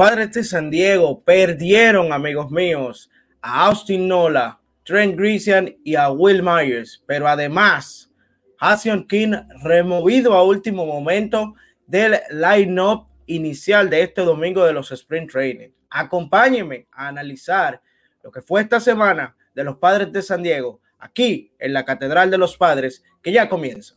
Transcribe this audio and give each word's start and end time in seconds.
padres 0.00 0.32
de 0.32 0.44
San 0.44 0.70
Diego 0.70 1.22
perdieron, 1.22 2.10
amigos 2.10 2.50
míos, 2.50 3.10
a 3.42 3.66
Austin 3.66 4.08
Nola, 4.08 4.58
Trent 4.82 5.14
Grisian 5.14 5.76
y 5.84 5.94
a 5.94 6.10
Will 6.10 6.42
Myers, 6.42 7.04
pero 7.06 7.28
además, 7.28 8.10
Hassion 8.58 9.06
King 9.06 9.34
removido 9.62 10.32
a 10.32 10.42
último 10.42 10.86
momento 10.86 11.54
del 11.86 12.18
line-up 12.30 13.08
inicial 13.26 13.90
de 13.90 14.04
este 14.04 14.22
domingo 14.22 14.64
de 14.64 14.72
los 14.72 14.90
Sprint 14.90 15.32
Training. 15.32 15.68
Acompáñenme 15.90 16.86
a 16.92 17.08
analizar 17.08 17.82
lo 18.22 18.30
que 18.30 18.40
fue 18.40 18.62
esta 18.62 18.80
semana 18.80 19.36
de 19.54 19.64
los 19.64 19.76
padres 19.76 20.10
de 20.10 20.22
San 20.22 20.42
Diego, 20.42 20.80
aquí 20.98 21.52
en 21.58 21.74
la 21.74 21.84
Catedral 21.84 22.30
de 22.30 22.38
los 22.38 22.56
Padres, 22.56 23.04
que 23.20 23.32
ya 23.32 23.50
comienza. 23.50 23.96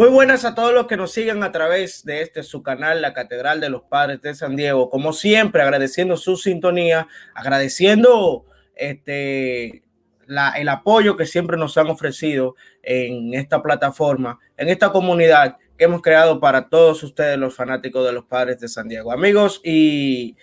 Muy 0.00 0.08
buenas 0.08 0.46
a 0.46 0.54
todos 0.54 0.72
los 0.72 0.86
que 0.86 0.96
nos 0.96 1.12
sigan 1.12 1.42
a 1.42 1.52
través 1.52 2.06
de 2.06 2.22
este 2.22 2.42
su 2.42 2.62
canal, 2.62 3.02
la 3.02 3.12
Catedral 3.12 3.60
de 3.60 3.68
los 3.68 3.82
Padres 3.82 4.22
de 4.22 4.34
San 4.34 4.56
Diego. 4.56 4.88
Como 4.88 5.12
siempre, 5.12 5.60
agradeciendo 5.60 6.16
su 6.16 6.38
sintonía, 6.38 7.06
agradeciendo 7.34 8.46
este, 8.74 9.82
la, 10.26 10.52
el 10.52 10.70
apoyo 10.70 11.18
que 11.18 11.26
siempre 11.26 11.58
nos 11.58 11.76
han 11.76 11.88
ofrecido 11.88 12.56
en 12.82 13.34
esta 13.34 13.62
plataforma, 13.62 14.38
en 14.56 14.70
esta 14.70 14.90
comunidad 14.90 15.58
que 15.76 15.84
hemos 15.84 16.00
creado 16.00 16.40
para 16.40 16.70
todos 16.70 17.02
ustedes, 17.02 17.36
los 17.36 17.54
fanáticos 17.54 18.06
de 18.06 18.12
los 18.12 18.24
Padres 18.24 18.58
de 18.58 18.68
San 18.68 18.88
Diego. 18.88 19.12
Amigos, 19.12 19.60
y 19.62 20.34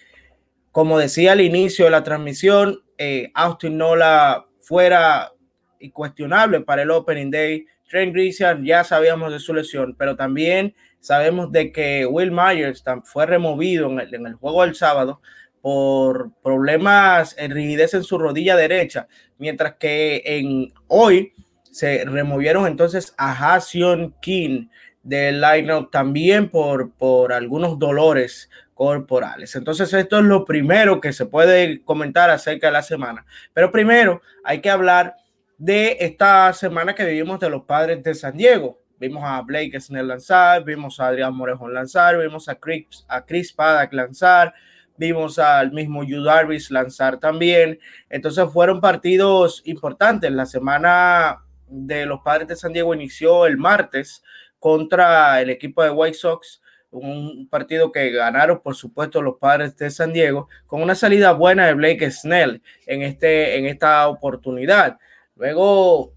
como 0.72 1.00
decía 1.00 1.32
al 1.32 1.42
inicio 1.42 1.86
de 1.86 1.92
la 1.92 2.04
transmisión, 2.04 2.84
eh, 3.00 3.32
Austin 3.34 3.76
Nola 3.76 4.46
fuera 4.62 5.32
incuestionable 5.80 6.62
para 6.62 6.84
el 6.84 6.92
Opening 6.92 7.32
Day 7.32 7.66
Trent 7.88 8.14
Grisian 8.14 8.64
ya 8.64 8.84
sabíamos 8.84 9.32
de 9.32 9.40
su 9.40 9.54
lesión, 9.54 9.96
pero 9.98 10.16
también 10.16 10.76
sabemos 11.00 11.52
de 11.52 11.72
que 11.72 12.06
Will 12.06 12.32
Myers 12.32 12.84
fue 13.04 13.26
removido 13.26 13.90
en 13.90 14.26
el, 14.26 14.34
juego 14.36 14.64
del 14.64 14.76
sábado 14.76 15.22
por 15.62 16.32
problemas 16.42 17.36
en 17.38 17.52
rigidez 17.52 17.94
en 17.94 18.04
su 18.04 18.18
rodilla 18.18 18.56
derecha, 18.56 19.08
mientras 19.38 19.76
que 19.76 20.22
en 20.26 20.74
hoy 20.88 21.34
se 21.64 22.06
removieron 22.06 22.68
entonces 22.68 23.14
a 23.18 23.56
Hassion 23.56 24.16
King 24.22 24.68
del 25.04 25.42
lineup 25.42 25.90
también 25.92 26.50
por, 26.50 26.92
por 26.92 27.32
algunos 27.32 27.80
dolores 27.80 28.50
corporales. 28.74 29.56
Entonces, 29.56 29.92
esto 29.94 30.20
es 30.20 30.26
lo 30.26 30.46
primero 30.46 31.02
que 31.02 31.12
se 31.12 31.26
puede 31.26 31.82
comentar 31.84 32.30
acerca 32.30 32.68
de 32.68 32.74
la 32.74 32.84
semana. 32.84 33.26
Pero 33.54 33.72
primero 33.72 34.22
hay 34.44 34.62
que 34.62 34.70
hablar 34.70 35.16
de 35.58 35.98
esta 36.00 36.54
semana 36.54 36.94
que 36.94 37.06
vivimos 37.06 37.40
de 37.40 37.50
los 37.50 37.64
padres 37.64 38.04
de 38.04 38.14
San 38.14 38.38
Diego. 38.38 38.80
Vimos 39.00 39.24
a 39.26 39.42
Blake 39.42 39.80
Snell 39.80 40.08
lanzar, 40.08 40.64
vimos 40.64 41.00
a 41.00 41.08
Adrián 41.08 41.36
Morejón 41.36 41.74
lanzar, 41.74 42.18
vimos 42.18 42.50
a 42.50 42.56
Chris, 42.56 43.06
a 43.08 43.26
Chris 43.26 43.54
Paddock 43.54 43.94
lanzar, 43.94 44.54
vimos 44.98 45.38
al 45.38 45.72
mismo 45.72 46.04
Yu 46.04 46.24
Darvis 46.24 46.72
lanzar 46.72 47.20
también. 47.20 47.80
Entonces 48.10 48.46
fueron 48.52 48.82
partidos 48.82 49.62
importantes. 49.66 50.32
La 50.32 50.46
semana 50.46 51.44
de 51.68 52.06
los 52.06 52.22
padres 52.22 52.48
de 52.48 52.56
San 52.56 52.74
Diego 52.74 52.94
inició 52.94 53.46
el 53.46 53.58
martes 53.58 54.24
contra 54.60 55.42
el 55.42 55.50
equipo 55.50 55.84
de 55.84 55.92
White 55.92 56.18
Sox 56.18 56.62
un 56.90 57.48
partido 57.50 57.92
que 57.92 58.12
ganaron, 58.12 58.62
por 58.62 58.76
supuesto, 58.76 59.22
los 59.22 59.38
padres 59.38 59.76
de 59.78 59.90
San 59.90 60.14
Diego, 60.14 60.48
con 60.66 60.82
una 60.82 60.96
salida 60.96 61.34
buena 61.34 61.68
de 61.68 61.74
Blake 61.74 62.10
Snell 62.12 62.62
en, 62.86 63.02
este, 63.02 63.58
en 63.58 63.66
esta 63.66 64.08
oportunidad. 64.08 64.98
Luego, 65.38 66.14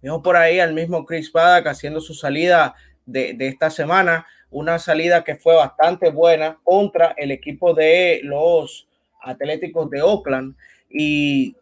vimos 0.00 0.22
por 0.22 0.36
ahí 0.36 0.60
al 0.60 0.72
mismo 0.72 1.04
Chris 1.04 1.30
Paddock 1.30 1.66
haciendo 1.66 2.00
su 2.00 2.14
salida 2.14 2.74
de, 3.04 3.36
esta 3.40 3.68
semana, 3.68 4.26
una 4.50 4.78
salida 4.78 5.24
que 5.24 5.34
fue 5.34 5.54
bastante 5.54 6.10
buena 6.10 6.58
contra 6.62 7.14
el 7.16 7.32
equipo 7.32 7.74
de 7.74 8.20
los 8.22 8.86
Atléticos 9.20 9.90
de 9.90 10.02
Oakland. 10.02 10.54
Y 10.88 11.56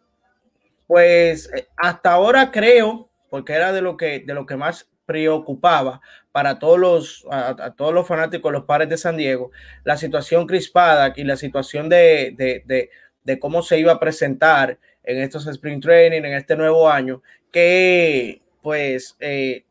pues 0.85 1.49
hasta 1.75 2.11
ahora 2.11 2.51
creo, 2.51 3.09
porque 3.29 3.53
era 3.53 3.73
de 3.73 3.81
lo 3.81 3.97
que, 3.97 4.19
de 4.19 4.33
lo 4.33 4.45
que 4.45 4.55
más 4.55 4.87
preocupaba 5.05 6.01
para 6.31 6.59
todos 6.59 6.77
los, 6.77 7.25
a, 7.31 7.73
todos 7.75 7.93
los 7.93 8.07
fanáticos, 8.07 8.51
los 8.51 8.65
padres 8.65 8.89
de 8.89 8.97
San 8.97 9.17
Diego, 9.17 9.51
la 9.83 9.97
situación 9.97 10.45
Chris 10.45 10.69
Paddock 10.69 11.17
y 11.17 11.23
la 11.23 11.37
situación 11.37 11.89
de, 11.89 12.35
de, 12.37 12.89
de 13.23 13.39
cómo 13.39 13.63
se 13.63 13.79
iba 13.79 13.93
a 13.93 13.99
presentar 13.99 14.77
en 15.07 15.19
estos 15.19 15.47
sprint 15.47 15.81
training, 15.81 16.21
en 16.23 16.33
este 16.33 16.55
nuevo 16.57 16.89
año, 16.89 17.23
que 17.49 18.41
pues 18.61 19.15
eh, 19.21 19.63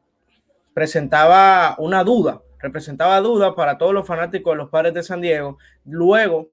presentaba 0.72 1.76
una 1.78 2.02
duda, 2.02 2.40
representaba 2.58 3.20
duda 3.20 3.54
para 3.54 3.76
todos 3.76 3.92
los 3.92 4.06
fanáticos 4.06 4.54
de 4.54 4.56
los 4.56 4.70
padres 4.70 4.94
de 4.94 5.02
San 5.02 5.20
Diego, 5.20 5.58
luego 5.84 6.48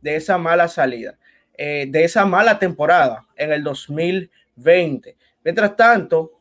de 0.00 0.16
esa 0.16 0.38
mala 0.38 0.68
salida, 0.68 1.18
eh, 1.52 1.86
de 1.90 2.04
esa 2.04 2.24
mala 2.24 2.58
temporada 2.58 3.26
en 3.36 3.52
el 3.52 3.62
2020. 3.62 5.16
Mientras 5.44 5.76
tanto, 5.76 6.32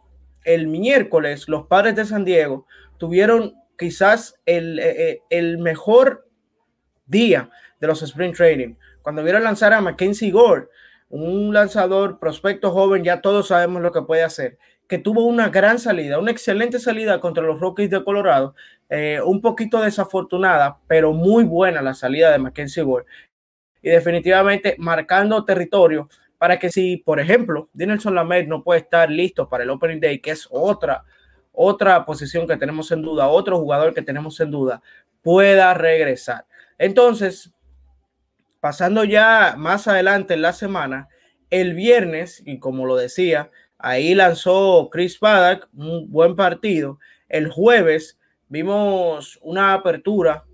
el 0.46 0.68
miércoles 0.68 1.50
los 1.50 1.68
padres 1.68 1.98
de 1.98 2.06
San 2.06 2.24
Diego 2.24 2.66
tuvieron 2.98 3.56
quizás 3.78 4.40
el, 4.46 4.80
eh, 4.80 5.22
el 5.30 5.58
mejor 5.58 6.30
día 7.06 7.50
de 7.82 7.88
los 7.88 8.02
sprint 8.04 8.38
training, 8.38 8.76
cuando 9.02 9.22
vieron 9.22 9.44
lanzar 9.44 9.74
a 9.74 9.82
Mackenzie 9.82 10.32
Gore, 10.32 10.70
un 11.10 11.54
lanzador 11.54 12.20
prospecto 12.20 12.72
joven, 12.72 13.04
ya 13.04 13.22
todos 13.22 13.48
sabemos 13.48 13.82
lo 13.82 13.92
que 13.92 14.02
puede 14.02 14.24
hacer, 14.24 14.58
que 14.88 14.98
tuvo 14.98 15.26
una 15.26 15.50
gran 15.50 15.80
salida, 15.80 16.20
una 16.20 16.32
excelente 16.32 16.80
salida 16.80 17.20
contra 17.20 17.44
los 17.44 17.60
Rockies 17.60 17.90
de 17.90 18.04
Colorado, 18.04 18.56
eh, 18.90 19.20
un 19.24 19.42
poquito 19.42 19.82
desafortunada, 19.82 20.80
pero 20.88 21.14
muy 21.14 21.44
buena 21.44 21.82
la 21.82 21.94
salida 21.94 22.32
de 22.32 22.40
Mackenzie 22.40 22.84
Gore. 22.84 23.06
Y 23.82 23.90
definitivamente 23.90 24.76
marcando 24.80 25.44
territorio 25.46 26.10
para 26.38 26.60
que 26.60 26.70
si, 26.70 26.98
por 26.98 27.20
ejemplo, 27.20 27.70
Dinelson 27.74 28.16
Lamed 28.16 28.48
no 28.48 28.64
puede 28.64 28.82
estar 28.82 29.10
listo 29.10 29.50
para 29.50 29.64
el 29.64 29.70
Opening 29.70 30.00
Day, 30.00 30.20
que 30.20 30.32
es 30.32 30.48
otra, 30.52 31.04
otra 31.52 32.06
posición 32.06 32.48
que 32.48 32.58
tenemos 32.58 32.92
en 32.92 33.02
duda, 33.02 33.28
otro 33.28 33.58
jugador 33.58 33.94
que 33.94 34.02
tenemos 34.02 34.40
en 34.40 34.52
duda, 34.52 34.82
pueda 35.22 35.74
regresar. 35.74 36.46
Entonces, 36.78 37.52
pasando 38.60 39.04
ya 39.04 39.56
más 39.58 39.88
adelante 39.88 40.34
en 40.34 40.42
la 40.42 40.54
semana, 40.54 41.08
el 41.50 41.74
viernes, 41.74 42.42
y 42.46 42.60
como 42.60 42.86
lo 42.86 42.96
decía, 42.96 43.52
ahí 43.78 44.16
lanzó 44.16 44.90
Chris 44.92 45.18
Paddock 45.18 45.70
un 45.74 46.12
buen 46.12 46.36
partido. 46.36 47.00
El 47.30 47.50
jueves 47.50 48.20
vimos 48.50 49.40
una 49.42 49.74
apertura 49.74 50.46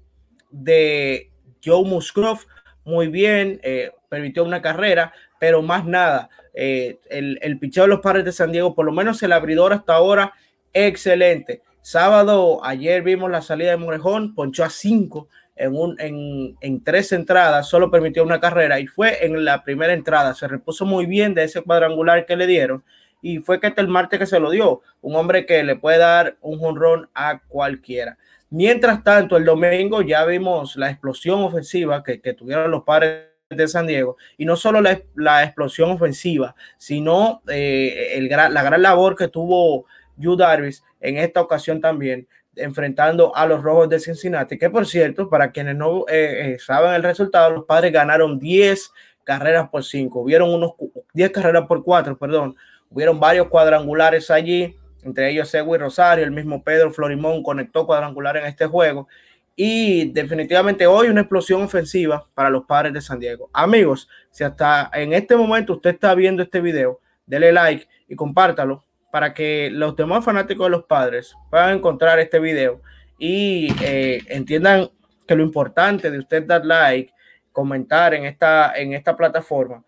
de 0.52 1.32
Joe 1.64 1.84
Musgrove 1.84 2.42
muy 2.86 3.08
bien, 3.08 3.60
eh, 3.64 3.92
permitió 4.10 4.44
una 4.44 4.62
carrera, 4.62 5.14
pero 5.40 5.62
más 5.62 5.86
nada. 5.86 6.30
Eh, 6.54 7.00
el, 7.10 7.40
el 7.42 7.58
picheo 7.58 7.84
de 7.84 7.90
los 7.90 8.02
padres 8.02 8.26
de 8.26 8.32
San 8.32 8.52
Diego, 8.52 8.76
por 8.76 8.86
lo 8.86 8.92
menos 8.92 9.24
el 9.24 9.32
abridor 9.32 9.74
hasta 9.74 9.96
ahora, 9.96 10.34
excelente. 10.74 11.64
Sábado, 11.82 12.64
ayer 12.64 13.02
vimos 13.02 13.32
la 13.32 13.42
salida 13.42 13.72
de 13.72 13.78
Morejón, 13.78 14.36
ponchó 14.36 14.64
a 14.64 14.70
cinco 14.70 15.30
en, 15.56 15.76
un, 15.76 15.96
en, 16.00 16.58
en, 16.62 16.84
tres 16.84 17.12
entradas, 17.12 17.68
solo 17.68 17.92
permitió 17.92 18.24
una 18.24 18.40
carrera 18.40 18.80
y 18.80 18.88
fue 18.88 19.26
en 19.26 19.46
la 19.46 19.64
primera 19.64 19.94
entrada. 19.94 20.34
Se 20.34 20.48
repuso 20.48 20.86
muy 20.86 21.06
bien 21.06 21.34
de 21.34 21.44
ese 21.44 21.62
cuadrangular 21.62 22.26
que 22.26 22.36
le 22.36 22.48
dieron 22.48 22.84
y 23.22 23.40
fue 23.40 23.60
que 23.60 23.74
el 23.76 23.88
martes 23.88 24.20
que 24.20 24.26
se 24.26 24.40
lo 24.40 24.52
dio. 24.52 24.82
Un 25.02 25.16
hombre 25.16 25.46
que 25.46 25.64
le 25.64 25.76
puede 25.76 25.98
dar 25.98 26.38
un 26.42 26.60
jonrón 26.60 27.10
a 27.14 27.40
cualquiera. 27.48 28.18
Mientras 28.50 29.04
tanto, 29.04 29.38
el 29.38 29.46
domingo 29.46 30.02
ya 30.02 30.26
vimos 30.26 30.76
la 30.76 30.92
explosión 30.92 31.42
ofensiva 31.42 32.04
que, 32.04 32.22
que 32.22 32.34
tuvieron 32.34 32.70
los 32.70 32.84
padres 32.84 33.30
de 33.50 33.68
San 33.68 33.88
Diego 33.88 34.18
y 34.38 34.46
no 34.46 34.56
solo 34.56 34.82
la, 34.82 35.02
la 35.16 35.44
explosión 35.44 35.92
ofensiva, 35.92 36.56
sino 36.78 37.42
eh, 37.48 38.14
el, 38.16 38.28
la 38.28 38.64
gran 38.64 38.82
labor 38.82 39.16
que 39.16 39.28
tuvo 39.28 39.86
Yu 40.18 40.36
Darvis 40.36 40.84
en 41.00 41.18
esta 41.18 41.42
ocasión 41.42 41.82
también 41.82 42.28
enfrentando 42.56 43.36
a 43.36 43.46
los 43.46 43.64
Rojos 43.64 43.90
de 43.90 44.00
Cincinnati, 44.00 44.58
que 44.58 44.70
por 44.70 44.86
cierto, 44.86 45.30
para 45.30 45.52
quienes 45.52 45.76
no 45.76 46.06
eh, 46.08 46.54
eh, 46.54 46.60
saben 46.60 46.94
el 46.94 47.04
resultado, 47.04 47.52
los 47.52 47.66
padres 47.66 47.92
ganaron 47.92 48.40
10 48.40 48.92
carreras 49.24 49.70
por 49.70 49.84
5, 49.84 50.20
hubieron 50.20 50.50
unos 50.54 50.74
10 51.14 51.32
carreras 51.32 51.66
por 51.68 51.84
4, 51.84 52.18
perdón, 52.18 52.56
hubieron 52.90 53.20
varios 53.20 53.48
cuadrangulares 53.48 54.30
allí, 54.30 54.78
entre 55.04 55.32
ellos 55.32 55.50
Segui 55.50 55.78
Rosario, 55.78 56.24
el 56.24 56.32
mismo 56.32 56.64
Pedro 56.64 56.92
Florimón 56.92 57.44
conectó 57.44 57.86
cuadrangular 57.86 58.38
en 58.38 58.46
este 58.46 58.66
juego, 58.66 59.08
y 59.56 60.12
definitivamente 60.12 60.88
hoy 60.88 61.08
una 61.08 61.22
explosión 61.22 61.62
ofensiva 61.62 62.28
para 62.34 62.50
los 62.50 62.66
padres 62.66 62.94
de 62.94 63.02
San 63.02 63.20
Diego. 63.20 63.50
Amigos, 63.54 64.10
si 64.32 64.44
hasta 64.44 64.90
en 64.94 65.14
este 65.14 65.36
momento 65.36 65.74
usted 65.74 65.92
está 65.92 66.16
viendo 66.16 66.42
este 66.42 66.60
video, 66.60 67.00
dele 67.26 67.52
like 67.52 67.88
y 68.08 68.16
compártalo 68.16 68.84
para 69.14 69.32
que 69.32 69.70
los 69.72 69.96
demás 69.96 70.26
fanáticos 70.26 70.66
de 70.66 70.72
los 70.72 70.86
padres 70.86 71.36
puedan 71.52 71.78
encontrar 71.78 72.18
este 72.18 72.40
video 72.40 72.82
y 73.20 73.68
eh, 73.84 74.24
entiendan 74.26 74.90
que 75.28 75.36
lo 75.36 75.44
importante 75.44 76.10
de 76.10 76.18
usted 76.18 76.48
dar 76.48 76.66
like, 76.66 77.14
comentar 77.52 78.16
en 78.16 78.26
esta, 78.26 78.74
en 78.76 78.94
esta 78.94 79.16
plataforma 79.16 79.86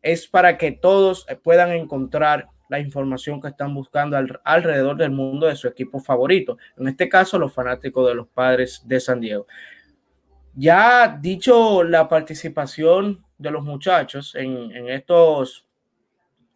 es 0.00 0.26
para 0.26 0.56
que 0.56 0.72
todos 0.72 1.26
puedan 1.42 1.72
encontrar 1.72 2.48
la 2.70 2.78
información 2.78 3.38
que 3.38 3.48
están 3.48 3.74
buscando 3.74 4.16
alrededor 4.44 4.96
del 4.96 5.10
mundo 5.10 5.46
de 5.46 5.56
su 5.56 5.68
equipo 5.68 6.00
favorito. 6.00 6.56
En 6.78 6.88
este 6.88 7.06
caso, 7.06 7.38
los 7.38 7.52
fanáticos 7.52 8.08
de 8.08 8.14
los 8.14 8.28
padres 8.28 8.80
de 8.86 8.98
San 8.98 9.20
Diego. 9.20 9.46
Ya 10.54 11.18
dicho 11.20 11.84
la 11.84 12.08
participación 12.08 13.26
de 13.36 13.50
los 13.50 13.62
muchachos 13.62 14.34
en, 14.34 14.74
en 14.74 14.88
estos, 14.88 15.66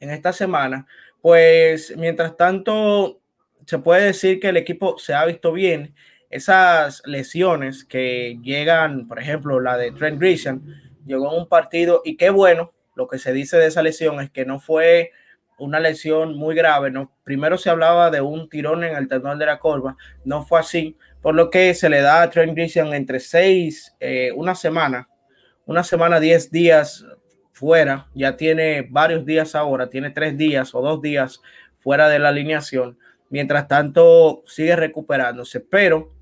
en 0.00 0.08
esta 0.08 0.32
semana, 0.32 0.86
pues 1.20 1.94
mientras 1.96 2.36
tanto 2.36 3.20
se 3.66 3.78
puede 3.78 4.06
decir 4.06 4.40
que 4.40 4.48
el 4.48 4.56
equipo 4.56 4.98
se 4.98 5.14
ha 5.14 5.24
visto 5.24 5.52
bien. 5.52 5.94
Esas 6.30 7.02
lesiones 7.06 7.84
que 7.84 8.38
llegan, 8.42 9.08
por 9.08 9.18
ejemplo, 9.18 9.60
la 9.60 9.76
de 9.76 9.92
Trent 9.92 10.18
Grisham, 10.18 10.62
llegó 11.06 11.32
en 11.32 11.40
un 11.40 11.48
partido 11.48 12.02
y 12.04 12.16
qué 12.16 12.30
bueno, 12.30 12.72
lo 12.94 13.08
que 13.08 13.18
se 13.18 13.32
dice 13.32 13.58
de 13.58 13.66
esa 13.66 13.82
lesión 13.82 14.20
es 14.20 14.30
que 14.30 14.44
no 14.44 14.60
fue 14.60 15.12
una 15.58 15.80
lesión 15.80 16.36
muy 16.36 16.54
grave. 16.54 16.90
¿no? 16.90 17.12
Primero 17.24 17.58
se 17.58 17.70
hablaba 17.70 18.10
de 18.10 18.20
un 18.20 18.48
tirón 18.48 18.84
en 18.84 18.96
el 18.96 19.08
tendón 19.08 19.38
de 19.38 19.46
la 19.46 19.58
corva, 19.58 19.96
no 20.24 20.44
fue 20.44 20.60
así, 20.60 20.96
por 21.20 21.34
lo 21.34 21.50
que 21.50 21.74
se 21.74 21.88
le 21.88 22.00
da 22.00 22.22
a 22.22 22.30
Trent 22.30 22.54
Grisham 22.54 22.92
entre 22.94 23.20
seis, 23.20 23.94
eh, 24.00 24.32
una 24.34 24.54
semana, 24.54 25.08
una 25.66 25.84
semana, 25.84 26.20
diez 26.20 26.50
días 26.50 27.04
fuera, 27.58 28.06
ya 28.14 28.36
tiene 28.36 28.86
varios 28.88 29.26
días 29.26 29.54
ahora, 29.54 29.90
tiene 29.90 30.10
tres 30.10 30.38
días 30.38 30.74
o 30.74 30.80
dos 30.80 31.02
días 31.02 31.42
fuera 31.78 32.08
de 32.08 32.20
la 32.20 32.28
alineación. 32.28 32.98
Mientras 33.30 33.66
tanto, 33.66 34.42
sigue 34.46 34.76
recuperándose, 34.76 35.60
pero 35.60 36.12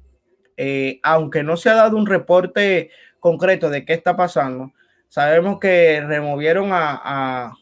eh, 0.56 0.98
aunque 1.02 1.42
no 1.42 1.56
se 1.56 1.68
ha 1.68 1.74
dado 1.74 1.96
un 1.96 2.06
reporte 2.06 2.90
concreto 3.20 3.68
de 3.68 3.84
qué 3.84 3.92
está 3.92 4.16
pasando, 4.16 4.72
sabemos 5.08 5.58
que 5.60 6.00
removieron 6.00 6.70
a 6.72 7.52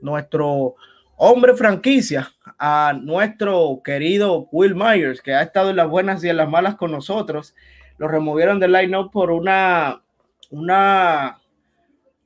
nuestro 0.00 0.76
hombre 1.16 1.54
franquicia, 1.54 2.30
a 2.58 2.94
nuestro 2.98 3.82
querido 3.84 4.48
Will 4.52 4.74
Myers, 4.74 5.20
que 5.20 5.34
ha 5.34 5.42
estado 5.42 5.70
en 5.70 5.76
las 5.76 5.88
buenas 5.88 6.24
y 6.24 6.28
en 6.28 6.36
las 6.38 6.48
malas 6.48 6.76
con 6.76 6.92
nosotros. 6.92 7.54
Lo 7.98 8.08
removieron 8.08 8.58
del 8.58 8.72
line-up 8.72 9.10
por 9.10 9.30
una, 9.30 10.02
una 10.50 11.39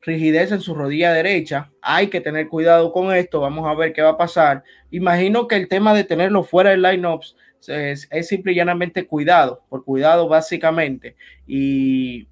rigidez 0.05 0.53
en 0.53 0.61
su 0.61 0.75
rodilla 0.75 1.13
derecha. 1.13 1.71
Hay 1.81 2.09
que 2.09 2.21
tener 2.21 2.49
cuidado 2.49 2.93
con 2.93 3.15
esto. 3.15 3.41
Vamos 3.41 3.67
a 3.67 3.75
ver 3.75 3.93
qué 3.93 4.03
va 4.03 4.11
a 4.11 4.19
pasar. 4.19 4.63
Imagino 4.91 5.49
que 5.49 5.57
el 5.57 5.69
tema 5.69 5.95
de 5.95 6.05
tenerlo 6.05 6.45
fuera 6.45 6.71
del 6.71 6.83
line-up 6.83 7.23
es, 7.67 8.09
es 8.11 8.29
simple 8.29 8.53
y 8.53 8.57
llanamente 8.57 9.07
cuidado, 9.07 9.63
por 9.69 9.85
cuidado 9.85 10.29
básicamente. 10.29 11.17
Y 11.47 12.29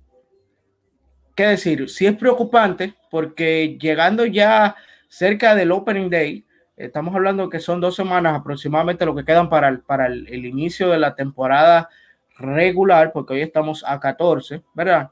qué 1.35 1.47
decir, 1.47 1.89
sí 1.89 2.07
es 2.07 2.17
preocupante 2.17 2.95
porque 3.11 3.79
llegando 3.81 4.27
ya 4.27 4.77
cerca 5.09 5.55
del 5.55 5.73
Opening 5.73 6.11
Day, 6.11 6.45
Estamos 6.83 7.15
hablando 7.15 7.51
que 7.51 7.61
son 7.61 7.81
dos 7.81 7.95
semanas 7.95 8.35
aproximadamente 8.35 9.05
lo 9.05 9.15
que 9.15 9.25
quedan 9.25 9.49
para 9.49 9.69
el, 9.69 9.81
para 9.83 10.07
el, 10.07 10.47
inicio 10.47 10.89
de 10.89 10.99
la 10.99 11.15
temporada 11.15 11.91
regular, 12.39 13.13
porque 13.13 13.35
hoy 13.35 13.43
estamos 13.43 13.85
a 13.87 14.01
14, 14.01 14.63
¿verdad? 14.75 15.11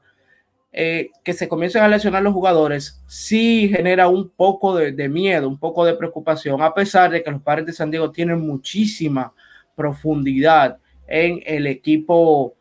Eh, 0.73 1.09
que 1.21 1.33
se 1.33 1.49
comiencen 1.49 1.83
a 1.83 1.89
lesionar 1.89 2.23
los 2.23 2.33
jugadores, 2.33 3.03
sí 3.05 3.67
genera 3.67 4.07
un 4.07 4.29
poco 4.29 4.73
de, 4.73 5.09
miedo, 5.09 5.49
un 5.49 5.57
poco 5.59 5.83
de 5.83 5.95
preocupación, 5.95 6.61
a 6.61 6.73
pesar 6.73 7.11
de 7.11 7.21
que 7.21 7.29
los 7.29 7.41
padres 7.41 7.65
de 7.65 7.73
San 7.73 7.91
Diego 7.91 8.09
tienen 8.09 8.39
muchísima 8.39 9.33
profundidad 9.75 10.77
en 11.07 11.43
el 11.45 11.67
equipo, 11.67 12.55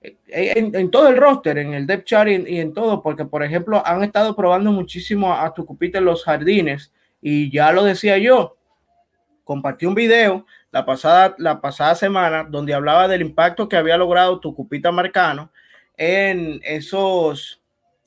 eh, 0.00 0.16
en, 0.56 0.90
todo 0.90 1.08
el 1.08 1.18
roster, 1.18 1.58
en 1.58 1.74
el 1.74 1.86
depth 1.86 2.06
chart 2.06 2.30
y 2.30 2.60
en, 2.60 2.72
todo, 2.72 3.02
porque 3.02 3.26
por 3.26 3.42
ejemplo 3.42 3.86
han 3.86 4.02
estado 4.04 4.34
probando 4.34 4.72
muchísimo 4.72 5.30
a, 5.30 5.44
a 5.44 5.52
Tucupita 5.52 5.98
en 5.98 6.06
los 6.06 6.24
jardines 6.24 6.94
y 7.20 7.50
ya 7.50 7.72
lo 7.72 7.84
decía 7.84 8.16
yo, 8.16 8.56
compartí 9.44 9.84
un 9.84 9.94
video 9.94 10.46
la 10.70 10.86
pasada, 10.86 11.34
la 11.36 11.60
pasada 11.60 11.94
semana 11.94 12.44
donde 12.44 12.72
hablaba 12.72 13.06
del 13.06 13.20
impacto 13.20 13.68
que 13.68 13.76
había 13.76 13.98
logrado 13.98 14.40
tu 14.40 14.54
cupita 14.54 14.92
Marcano 14.92 15.50
en 16.00 16.60
esos, 16.64 17.60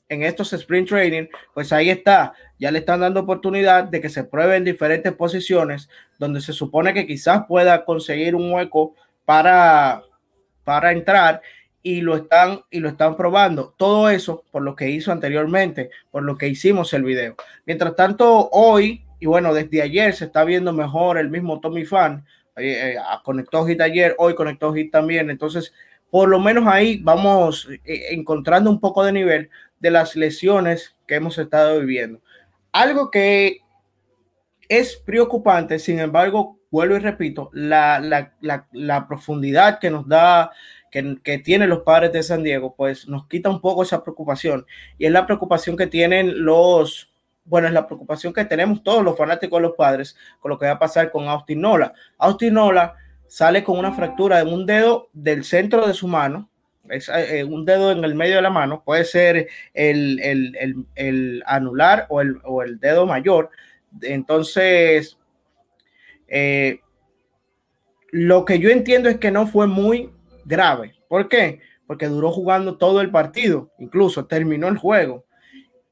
en 0.08 0.24
estos 0.24 0.52
sprint 0.52 0.88
training. 0.88 1.28
Pues 1.54 1.72
ahí 1.72 1.90
está, 1.90 2.34
ya 2.58 2.72
le 2.72 2.80
están 2.80 3.00
dando 3.00 3.20
oportunidad 3.20 3.84
de 3.84 4.00
que 4.00 4.08
se 4.08 4.24
pruebe 4.24 4.56
en 4.56 4.64
diferentes 4.64 5.12
posiciones 5.12 5.88
donde 6.18 6.40
se 6.40 6.52
supone 6.52 6.92
que 6.92 7.06
quizás 7.06 7.44
pueda 7.46 7.84
conseguir 7.84 8.34
un 8.34 8.52
hueco 8.52 8.96
para, 9.24 10.02
para 10.64 10.90
entrar 10.90 11.40
y 11.84 12.00
lo 12.00 12.16
están 12.16 12.62
y 12.68 12.80
lo 12.80 12.88
están 12.88 13.16
probando. 13.16 13.74
Todo 13.78 14.10
eso 14.10 14.42
por 14.50 14.62
lo 14.62 14.74
que 14.74 14.90
hizo 14.90 15.12
anteriormente, 15.12 15.90
por 16.10 16.24
lo 16.24 16.36
que 16.36 16.48
hicimos 16.48 16.92
el 16.94 17.04
video. 17.04 17.36
Mientras 17.64 17.94
tanto, 17.94 18.48
hoy 18.50 19.04
y 19.20 19.26
bueno, 19.26 19.54
desde 19.54 19.82
ayer 19.82 20.12
se 20.14 20.24
está 20.24 20.42
viendo 20.42 20.72
mejor 20.72 21.16
el 21.16 21.30
mismo 21.30 21.60
Tommy 21.60 21.84
Fan. 21.84 22.26
Eh, 22.56 22.96
eh, 22.96 22.96
conectó 23.22 23.64
hit 23.64 23.80
ayer, 23.80 24.16
hoy 24.18 24.34
conectó 24.34 24.72
hit 24.74 24.90
también. 24.90 25.30
Entonces, 25.30 25.72
por 26.14 26.28
lo 26.28 26.38
menos 26.38 26.68
ahí 26.68 27.00
vamos 27.02 27.68
eh, 27.84 28.06
encontrando 28.12 28.70
un 28.70 28.78
poco 28.78 29.02
de 29.02 29.10
nivel 29.10 29.50
de 29.80 29.90
las 29.90 30.14
lesiones 30.14 30.94
que 31.08 31.16
hemos 31.16 31.36
estado 31.38 31.80
viviendo. 31.80 32.20
Algo 32.70 33.10
que 33.10 33.58
es 34.68 34.94
preocupante, 34.94 35.80
sin 35.80 35.98
embargo, 35.98 36.60
vuelvo 36.70 36.94
y 36.94 37.00
repito, 37.00 37.50
la, 37.52 38.30
la, 38.70 39.08
profundidad 39.08 39.80
que 39.80 39.90
nos 39.90 40.06
da, 40.06 40.52
que, 40.88 41.16
que 41.20 41.38
tienen 41.38 41.68
los 41.68 41.82
padres 41.82 42.12
de 42.12 42.22
San 42.22 42.44
Diego, 42.44 42.76
pues 42.76 43.08
nos 43.08 43.26
quita 43.26 43.50
un 43.50 43.60
poco 43.60 43.82
esa 43.82 44.04
preocupación. 44.04 44.66
Y 44.98 45.06
es 45.06 45.10
la 45.10 45.26
preocupación 45.26 45.76
que 45.76 45.88
tienen 45.88 46.44
los 46.44 47.12
bueno, 47.44 47.66
es 47.66 47.74
la 47.74 47.88
preocupación 47.88 48.32
que 48.32 48.44
tenemos 48.44 48.84
todos 48.84 49.02
los 49.02 49.18
fanáticos 49.18 49.58
de 49.58 49.66
los 49.66 49.76
padres 49.76 50.16
con 50.38 50.50
lo 50.50 50.58
que 50.60 50.66
va 50.66 50.72
a 50.72 50.78
pasar 50.78 51.10
con 51.10 51.26
Austin 51.26 51.60
Nola. 51.60 51.92
Austin 52.18 52.54
Nola 52.54 52.94
sale 53.34 53.64
con 53.64 53.76
una 53.80 53.90
fractura 53.90 54.38
en 54.38 54.46
un 54.46 54.64
dedo 54.64 55.08
del 55.12 55.42
centro 55.42 55.88
de 55.88 55.92
su 55.92 56.06
mano, 56.06 56.48
es 56.88 57.08
eh, 57.08 57.42
un 57.42 57.64
dedo 57.64 57.90
en 57.90 58.04
el 58.04 58.14
medio 58.14 58.36
de 58.36 58.42
la 58.42 58.50
mano, 58.50 58.84
puede 58.84 59.04
ser 59.04 59.48
el, 59.72 61.42
anular 61.44 62.06
o 62.10 62.22
el, 62.22 62.78
dedo 62.78 63.06
mayor. 63.06 63.50
Entonces, 64.02 65.18
eh, 66.28 66.78
lo 68.12 68.44
que 68.44 68.60
yo 68.60 68.70
entiendo 68.70 69.08
es 69.08 69.18
que 69.18 69.32
no 69.32 69.48
fue 69.48 69.66
muy 69.66 70.12
grave. 70.44 70.94
¿Por 71.08 71.28
qué? 71.28 71.58
Porque 71.88 72.06
duró 72.06 72.30
jugando 72.30 72.78
todo 72.78 73.00
el 73.00 73.10
partido, 73.10 73.72
incluso 73.80 74.26
terminó 74.26 74.68
el 74.68 74.78
juego. 74.78 75.24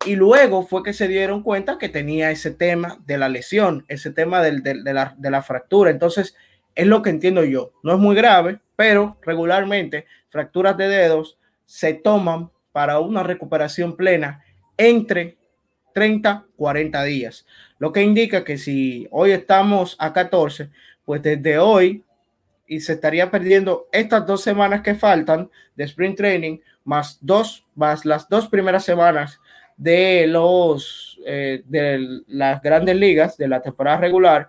Y 0.07 0.15
luego 0.15 0.65
fue 0.65 0.85
que 0.85 0.93
se 0.93 1.09
dieron 1.09 1.43
cuenta 1.43 1.77
que 1.79 1.89
tenía 1.89 2.31
ese 2.31 2.53
tema 2.53 2.99
de 3.05 3.19
la 3.19 3.29
lesión, 3.29 3.85
ese 3.89 4.13
tema 4.13 4.41
de, 4.43 4.53
la, 4.85 5.17
de, 5.19 5.31
la, 5.31 5.43
fractura. 5.43 5.91
Entonces, 5.91 6.37
es 6.75 6.87
lo 6.87 7.03
que 7.03 7.11
entiendo 7.11 7.45
yo. 7.45 7.73
No 7.83 7.93
es 7.93 7.99
muy 7.99 8.17
grave, 8.17 8.61
pero 8.77 9.17
regularmente 9.23 10.07
fracturas 10.31 10.77
de 10.77 10.89
dedos 10.89 11.39
se 11.67 11.95
toman 11.95 12.51
para 12.73 12.99
una 13.01 13.23
recuperación 13.23 13.97
plena 13.97 14.43
entre 14.77 15.37
30, 15.95 16.47
40 16.57 17.05
días. 17.05 17.47
Lo 17.79 17.93
que 17.93 18.03
indica 18.03 18.45
que 18.45 18.59
si 18.59 19.07
hoy 19.11 19.33
estamos 19.33 19.97
a 19.99 20.13
14, 20.13 20.71
pues 21.05 21.23
desde 21.23 21.59
hoy 21.59 22.03
y 22.67 22.81
se 22.81 22.95
estaría 22.95 23.31
perdiendo 23.31 23.89
estas 23.93 24.27
dos 24.27 24.43
semanas 24.43 24.81
que 24.81 24.95
faltan 24.95 25.51
de 25.77 25.85
sprint 25.85 26.17
training, 26.17 26.59
más 26.85 27.19
dos, 27.21 27.67
más 27.75 28.05
las 28.05 28.29
dos 28.29 28.49
primeras 28.49 28.85
semanas 28.85 29.41
de 29.77 30.27
los 30.27 31.21
eh, 31.27 31.63
de 31.67 32.23
las 32.29 32.63
grandes 32.63 32.97
ligas 32.97 33.37
de 33.37 33.49
la 33.49 33.61
temporada 33.61 33.99
regular 33.99 34.49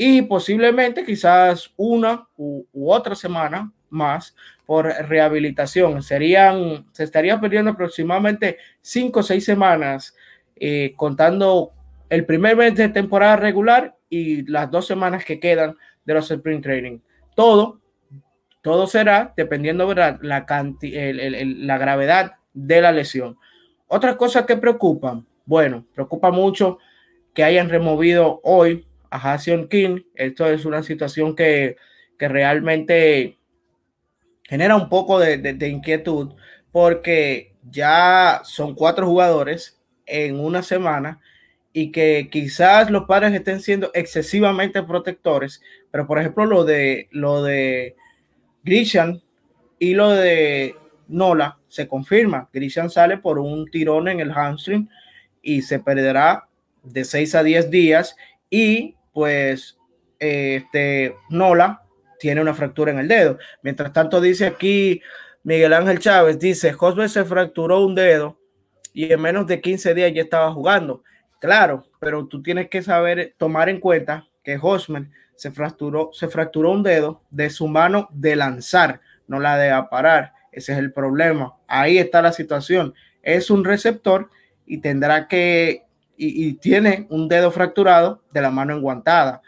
y 0.00 0.22
posiblemente 0.22 1.04
quizás 1.04 1.72
una 1.76 2.28
u, 2.36 2.64
otra 2.72 3.16
semana 3.16 3.72
más 3.90 4.34
por 4.64 4.86
rehabilitación. 4.86 6.02
Serían, 6.04 6.86
se 6.92 7.02
estaría 7.02 7.40
perdiendo 7.40 7.72
aproximadamente 7.72 8.58
cinco 8.80 9.20
o 9.20 9.22
seis 9.24 9.44
semanas 9.44 10.14
eh, 10.54 10.92
contando 10.96 11.72
el 12.08 12.24
primer 12.24 12.56
mes 12.56 12.76
de 12.76 12.88
temporada 12.90 13.36
regular 13.36 13.96
y 14.08 14.48
las 14.48 14.70
dos 14.70 14.86
semanas 14.86 15.24
que 15.24 15.40
quedan 15.40 15.76
de 16.04 16.14
los 16.14 16.30
sprint 16.30 16.62
training. 16.62 17.00
Todo, 17.34 17.80
todo 18.62 18.86
será 18.86 19.34
dependiendo 19.36 19.88
de 19.88 20.18
la, 20.22 21.78
gravedad 21.78 22.36
de 22.54 22.80
la 22.80 22.92
lesión. 22.92 23.36
Otras 23.88 24.14
cosas 24.14 24.46
que 24.46 24.56
preocupan, 24.56 25.26
bueno, 25.44 25.84
preocupa 25.92 26.30
mucho 26.30 26.78
que 27.34 27.42
hayan 27.42 27.68
removido 27.68 28.40
hoy 28.44 28.87
a 29.10 29.32
Hassion 29.32 29.68
King. 29.68 30.02
Esto 30.14 30.46
es 30.46 30.64
una 30.64 30.82
situación 30.82 31.34
que, 31.34 31.76
realmente 32.18 33.38
genera 34.42 34.74
un 34.74 34.88
poco 34.88 35.20
de, 35.20 35.38
de, 35.38 35.68
inquietud 35.68 36.34
porque 36.72 37.54
ya 37.70 38.40
son 38.42 38.74
cuatro 38.74 39.06
jugadores 39.06 39.80
en 40.04 40.40
una 40.40 40.64
semana 40.64 41.20
y 41.72 41.92
que 41.92 42.28
quizás 42.28 42.90
los 42.90 43.04
padres 43.04 43.32
estén 43.34 43.60
siendo 43.60 43.92
excesivamente 43.94 44.82
protectores, 44.82 45.62
pero 45.92 46.08
por 46.08 46.18
ejemplo 46.18 46.44
lo 46.44 46.64
de 46.64 47.08
lo 47.12 47.44
de 47.44 47.94
Grisham 48.64 49.20
y 49.78 49.94
lo 49.94 50.10
de 50.10 50.74
Nola 51.06 51.58
se 51.68 51.86
confirma. 51.86 52.48
Grisham 52.52 52.90
sale 52.90 53.18
por 53.18 53.38
un 53.38 53.70
tirón 53.70 54.08
en 54.08 54.18
el 54.18 54.32
hamstring 54.32 54.88
y 55.40 55.62
se 55.62 55.78
perderá 55.78 56.48
de 56.82 57.04
6 57.04 57.34
a 57.34 57.42
10 57.42 57.70
días 57.70 58.16
y 58.50 58.96
pues 59.18 59.76
este 60.20 61.16
Nola 61.28 61.82
tiene 62.20 62.40
una 62.40 62.54
fractura 62.54 62.92
en 62.92 63.00
el 63.00 63.08
dedo. 63.08 63.36
Mientras 63.62 63.92
tanto 63.92 64.20
dice 64.20 64.46
aquí 64.46 65.02
Miguel 65.42 65.72
Ángel 65.72 65.98
Chávez, 65.98 66.38
dice, 66.38 66.72
José 66.72 67.08
se 67.08 67.24
fracturó 67.24 67.84
un 67.84 67.96
dedo 67.96 68.38
y 68.92 69.12
en 69.12 69.20
menos 69.20 69.48
de 69.48 69.60
15 69.60 69.92
días 69.94 70.12
ya 70.14 70.22
estaba 70.22 70.52
jugando. 70.52 71.02
Claro, 71.40 71.88
pero 71.98 72.28
tú 72.28 72.40
tienes 72.40 72.68
que 72.68 72.80
saber 72.80 73.34
tomar 73.38 73.68
en 73.68 73.80
cuenta 73.80 74.28
que 74.44 74.56
Hosmer 74.62 75.08
se 75.34 75.50
fracturó, 75.50 76.10
se 76.12 76.28
fracturó 76.28 76.70
un 76.70 76.84
dedo 76.84 77.24
de 77.30 77.50
su 77.50 77.66
mano 77.66 78.08
de 78.12 78.36
lanzar, 78.36 79.00
no 79.26 79.40
la 79.40 79.58
de 79.58 79.72
parar. 79.90 80.32
Ese 80.52 80.74
es 80.74 80.78
el 80.78 80.92
problema. 80.92 81.56
Ahí 81.66 81.98
está 81.98 82.22
la 82.22 82.32
situación. 82.32 82.94
Es 83.20 83.50
un 83.50 83.64
receptor 83.64 84.30
y 84.64 84.78
tendrá 84.78 85.26
que, 85.26 85.87
y, 86.18 86.54
tiene 86.54 87.06
un 87.10 87.28
dedo 87.28 87.50
fracturado 87.50 88.22
de 88.32 88.42
la 88.42 88.50
mano 88.50 88.74
enguantada. 88.74 89.40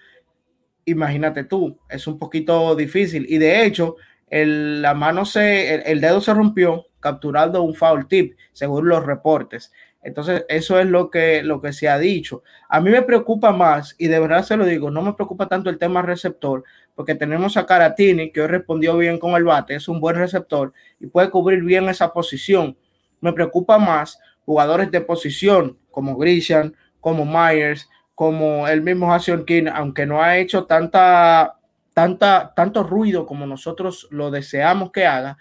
Imagínate 0.85 1.45
tú, 1.45 1.79
es 1.89 2.07
un 2.07 2.19
poquito 2.19 2.75
difícil. 2.77 3.27
Y 3.29 3.39
de 3.39 3.65
hecho, 3.65 3.97
el, 4.29 4.81
la 4.81 4.95
mano 4.95 5.25
se, 5.25 5.91
el 5.91 6.00
dedo 6.00 6.21
se 6.21 6.33
rompió 6.33 6.87
capturando 7.00 7.62
un 7.62 7.75
foul 7.75 8.07
tip, 8.07 8.37
según 8.53 8.89
los 8.89 9.05
reportes. 9.05 9.73
Entonces, 10.03 10.45
eso 10.49 10.79
es 10.81 10.87
lo 10.87 11.11
que, 11.11 11.43
lo 11.43 11.61
que 11.61 11.73
se 11.73 11.89
ha 11.89 11.99
dicho. 11.99 12.43
A 12.69 12.81
mí 12.81 12.91
me 12.91 13.03
preocupa 13.03 13.53
más, 13.53 13.95
y 13.99 14.07
de 14.07 14.19
verdad 14.19 14.45
se 14.45 14.57
lo 14.57 14.65
digo, 14.65 14.91
no 14.91 15.03
me 15.03 15.12
preocupa 15.12 15.47
tanto 15.49 15.69
el 15.69 15.79
tema 15.79 16.00
receptor, 16.00 16.65
porque 16.95 17.15
tenemos 17.15 17.57
a 17.57 17.67
Caratini, 17.67 18.31
que 18.31 18.41
hoy 18.41 18.47
respondió 18.47 18.97
bien 18.97 19.19
con 19.19 19.33
el 19.33 19.45
bate, 19.45 19.75
es 19.75 19.89
un 19.89 20.00
buen 20.00 20.17
receptor 20.17 20.73
y 20.99 21.07
puede 21.07 21.31
cubrir 21.31 21.62
bien 21.62 21.89
esa 21.89 22.12
posición. 22.12 22.77
Me 23.21 23.33
preocupa 23.33 23.79
más 23.79 24.19
jugadores 24.45 24.91
de 24.91 25.00
posición 25.03 25.79
como 25.91 26.17
Grisham, 26.17 26.73
como 27.01 27.25
Myers, 27.25 27.89
como 28.15 28.69
el 28.69 28.83
mismo 28.83 29.13
Hassan 29.13 29.45
King, 29.45 29.65
aunque 29.73 30.07
no 30.07 30.23
ha 30.23 30.37
hecho 30.37 30.65
tanta, 30.65 31.57
tanta, 31.95 32.53
tanto 32.55 32.83
ruido 32.83 33.27
como 33.27 33.47
nosotros 33.47 34.09
lo 34.11 34.31
deseamos 34.31 34.93
que 34.93 35.07
haga, 35.07 35.39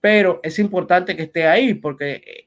pero 0.00 0.40
es 0.42 0.58
importante 0.58 1.16
que 1.16 1.24
esté 1.24 1.46
ahí 1.46 1.74
porque 1.74 2.46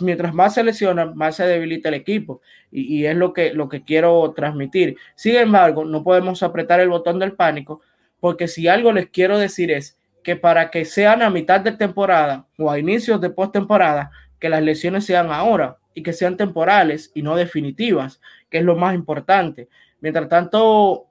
mientras 0.00 0.34
más 0.34 0.54
se 0.54 0.64
lesiona, 0.64 1.06
más 1.06 1.36
se 1.36 1.46
debilita 1.46 1.88
el 1.88 1.94
equipo. 1.94 2.40
Y, 2.70 3.04
es 3.04 3.16
lo 3.16 3.32
que, 3.32 3.52
lo 3.54 3.68
que 3.68 3.82
quiero 3.82 4.32
transmitir. 4.32 4.96
Sin 5.14 5.36
embargo, 5.36 5.84
no 5.84 6.02
podemos 6.02 6.42
apretar 6.42 6.80
el 6.80 6.88
botón 6.88 7.18
del 7.18 7.32
pánico, 7.32 7.80
porque 8.20 8.48
si 8.48 8.68
algo 8.68 8.92
les 8.92 9.08
quiero 9.08 9.38
decir 9.38 9.70
es 9.70 9.98
que 10.22 10.36
para 10.36 10.70
que 10.70 10.84
sean 10.84 11.22
a 11.22 11.30
mitad 11.30 11.60
de 11.60 11.72
temporada 11.72 12.46
o 12.58 12.70
a 12.70 12.78
inicios 12.78 13.20
de 13.20 13.30
postemporada, 13.30 14.10
que 14.38 14.48
las 14.48 14.62
lesiones 14.62 15.04
sean 15.04 15.30
ahora 15.30 15.78
y 15.98 16.02
que 16.04 16.12
sean 16.12 16.36
temporales 16.36 17.10
y 17.12 17.22
no 17.22 17.34
definitivas, 17.34 18.20
que 18.48 18.58
es 18.58 18.64
lo 18.64 18.76
más 18.76 18.94
importante. 18.94 19.68
Mientras 20.00 20.28
tanto, 20.28 21.08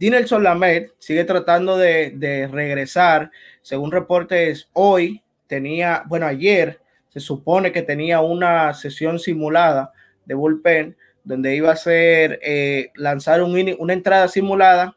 Dinelson 0.00 0.42
Lamed 0.42 0.88
sigue 0.98 1.24
tratando 1.24 1.78
de, 1.78 2.10
de 2.16 2.48
regresar. 2.48 3.30
Según 3.62 3.92
reportes, 3.92 4.68
hoy 4.72 5.22
tenía, 5.46 6.02
bueno, 6.08 6.26
ayer 6.26 6.80
se 7.08 7.20
supone 7.20 7.70
que 7.70 7.82
tenía 7.82 8.20
una 8.20 8.74
sesión 8.74 9.20
simulada 9.20 9.92
de 10.24 10.34
bullpen 10.34 10.96
donde 11.22 11.54
iba 11.54 11.70
a 11.70 11.76
ser 11.76 12.40
eh, 12.42 12.90
lanzar 12.96 13.42
una 13.42 13.92
entrada 13.92 14.26
simulada, 14.26 14.96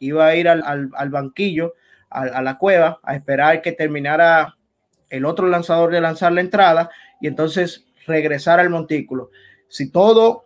iba 0.00 0.26
a 0.26 0.34
ir 0.36 0.50
al, 0.50 0.90
banquillo, 1.08 1.72
a, 2.10 2.42
la 2.42 2.58
cueva, 2.58 3.00
a 3.02 3.16
esperar 3.16 3.62
que 3.62 3.72
terminara 3.72 4.58
el 5.08 5.24
otro 5.24 5.46
lanzador 5.46 5.92
de 5.92 6.02
lanzar 6.02 6.32
la 6.32 6.42
entrada 6.42 6.90
y 7.22 7.26
entonces 7.26 7.85
regresar 8.06 8.60
al 8.60 8.70
montículo. 8.70 9.30
Si 9.68 9.90
todo 9.90 10.44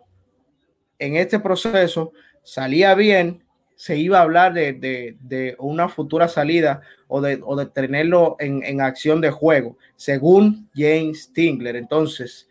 en 0.99 1.15
este 1.15 1.39
proceso 1.39 2.13
salía 2.43 2.93
bien, 2.95 3.43
se 3.75 3.97
iba 3.97 4.19
a 4.19 4.21
hablar 4.21 4.53
de, 4.53 5.55
una 5.57 5.89
futura 5.89 6.27
salida 6.27 6.81
o 7.07 7.19
de, 7.19 7.41
o 7.43 7.55
de 7.55 7.65
tenerlo 7.65 8.35
en, 8.39 8.79
acción 8.79 9.21
de 9.21 9.31
juego, 9.31 9.77
según 9.95 10.69
James 10.75 11.33
Tingler. 11.33 11.75
Entonces, 11.75 12.47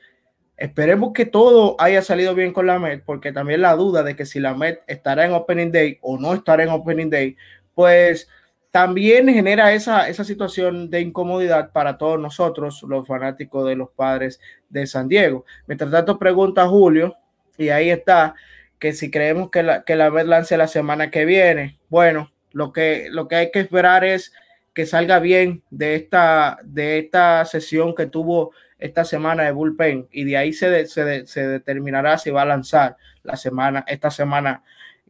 esperemos 0.56 1.12
que 1.12 1.26
todo 1.26 1.76
haya 1.78 2.02
salido 2.02 2.34
bien 2.34 2.52
con 2.52 2.66
la 2.66 2.80
Met, 2.80 3.04
porque 3.04 3.30
también 3.32 3.60
la 3.60 3.76
duda 3.76 4.02
de 4.02 4.16
que 4.16 4.26
si 4.26 4.40
la 4.40 4.54
Met 4.54 4.82
estará 4.88 5.24
en 5.24 5.32
Opening 5.32 5.70
Day 5.70 5.98
o 6.02 6.18
no 6.18 6.34
estará 6.34 6.64
en 6.64 6.70
Opening 6.70 7.10
Day, 7.10 7.36
pues 7.76 8.28
también 8.70 9.28
genera 9.28 9.72
esa, 9.72 10.08
esa 10.08 10.24
situación 10.24 10.90
de 10.90 11.00
incomodidad 11.00 11.72
para 11.72 11.98
todos 11.98 12.20
nosotros, 12.20 12.82
los 12.88 13.06
fanáticos 13.06 13.66
de 13.68 13.76
los 13.76 13.90
padres 13.90 14.40
de 14.68 14.86
San 14.86 15.08
Diego. 15.08 15.44
Mientras 15.66 15.90
tanto, 15.90 16.18
pregunta 16.18 16.68
Julio, 16.68 17.16
y 17.58 17.70
ahí 17.70 17.90
está, 17.90 18.34
que 18.78 18.92
si 18.92 19.10
creemos 19.10 19.50
que 19.50 19.62
la, 19.62 19.82
que 19.84 19.96
la 19.96 20.08
lance 20.10 20.56
la 20.56 20.68
semana 20.68 21.10
que 21.10 21.24
viene, 21.24 21.78
bueno, 21.88 22.32
lo 22.52 22.72
que, 22.72 23.08
lo 23.10 23.28
que 23.28 23.36
hay 23.36 23.50
que 23.50 23.60
esperar 23.60 24.04
es 24.04 24.32
que 24.72 24.86
salga 24.86 25.18
bien 25.18 25.62
de 25.70 25.96
esta, 25.96 26.58
de 26.62 26.98
esta 26.98 27.44
sesión 27.44 27.94
que 27.94 28.06
tuvo 28.06 28.52
esta 28.78 29.04
semana 29.04 29.44
de 29.44 29.52
bullpen 29.52 30.08
y 30.10 30.24
de 30.24 30.36
ahí 30.36 30.52
se, 30.52 30.86
se, 30.86 31.48
determinará 31.48 32.18
si 32.18 32.30
va 32.30 32.42
a 32.42 32.46
lanzar 32.46 32.96
la 33.22 33.36
semana, 33.36 33.84
esta 33.86 34.10
semana 34.10 34.62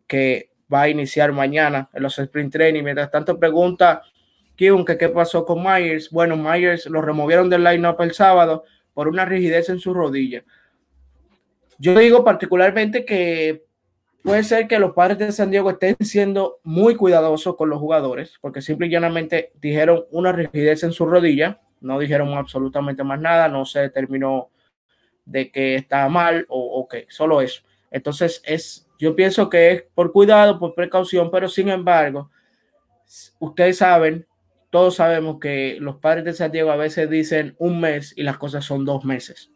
que 0.07 0.50
va 0.73 0.83
a 0.83 0.89
iniciar 0.89 1.33
mañana 1.33 1.89
en 1.93 2.03
los 2.03 2.19
sprint 2.19 2.53
training. 2.53 2.83
Mientras 2.83 3.11
tanto, 3.11 3.39
pregunta 3.39 4.03
Kiun 4.57 4.85
que 4.85 4.99
qué 4.99 5.09
pasó 5.09 5.45
con 5.45 5.63
Myers. 5.63 6.11
Bueno, 6.11 6.37
Myers 6.37 6.87
lo 6.87 7.01
removieron 7.01 7.49
del 7.49 7.65
line-up 7.65 7.97
el 8.01 8.13
sábado 8.13 8.65
por 8.93 9.09
una 9.09 9.25
rigidez 9.25 9.69
en 9.69 9.79
su 9.79 9.95
rodilla. 9.95 10.45
Yo 11.79 11.99
digo 11.99 12.23
particularmente 12.25 13.05
que 13.07 13.65
puede 14.23 14.45
ser 14.45 14.69
que 14.69 14.79
los 14.79 14.93
padres 14.93 15.19
de 15.19 15.33
San 15.33 15.51
Diego 15.51 15.71
estén 15.71 15.97
siendo 16.01 16.59
muy 16.63 16.95
cuidadosos 16.95 17.57
con 17.57 17.71
los 17.71 17.79
jugadores, 17.79 18.35
porque 18.41 18.61
simple 18.61 18.87
y 18.87 18.91
llanamente 18.91 19.53
dijeron 19.61 20.05
una 20.11 20.33
rigidez 20.33 20.83
en 20.83 20.93
su 20.93 21.07
rodilla, 21.07 21.61
no 21.81 21.99
dijeron 21.99 22.35
absolutamente 22.35 23.03
más 23.03 23.19
nada, 23.19 23.49
no 23.49 23.65
se 23.65 23.81
determinó 23.81 24.51
de 25.25 25.51
que 25.51 25.77
estaba 25.77 26.09
mal 26.09 26.45
o, 26.49 26.87
que 26.89 27.07
solo 27.09 27.41
eso. 27.41 27.63
Entonces 27.91 28.43
es, 28.45 28.90
yo 29.01 29.17
pienso 29.17 29.49
que 29.49 29.73
es 29.73 29.83
por 29.95 30.13
cuidado, 30.13 30.59
por 30.59 30.75
precaución, 30.75 31.31
pero 31.31 31.49
sin 31.49 31.69
embargo, 31.69 32.31
ustedes 33.39 33.79
saben, 33.79 34.27
todos 34.71 34.97
sabemos 34.97 35.39
que 35.41 35.79
los 35.81 35.97
padres 35.97 36.25
de 36.25 36.33
San 36.33 36.53
Diego 36.53 36.71
a 36.71 36.77
veces 36.77 37.11
dicen 37.11 37.57
un 37.59 37.81
mes 37.81 38.13
y 38.17 38.23
las 38.23 38.39
cosas 38.39 38.65
son 38.65 38.85
dos 38.85 39.05
meses 39.05 39.51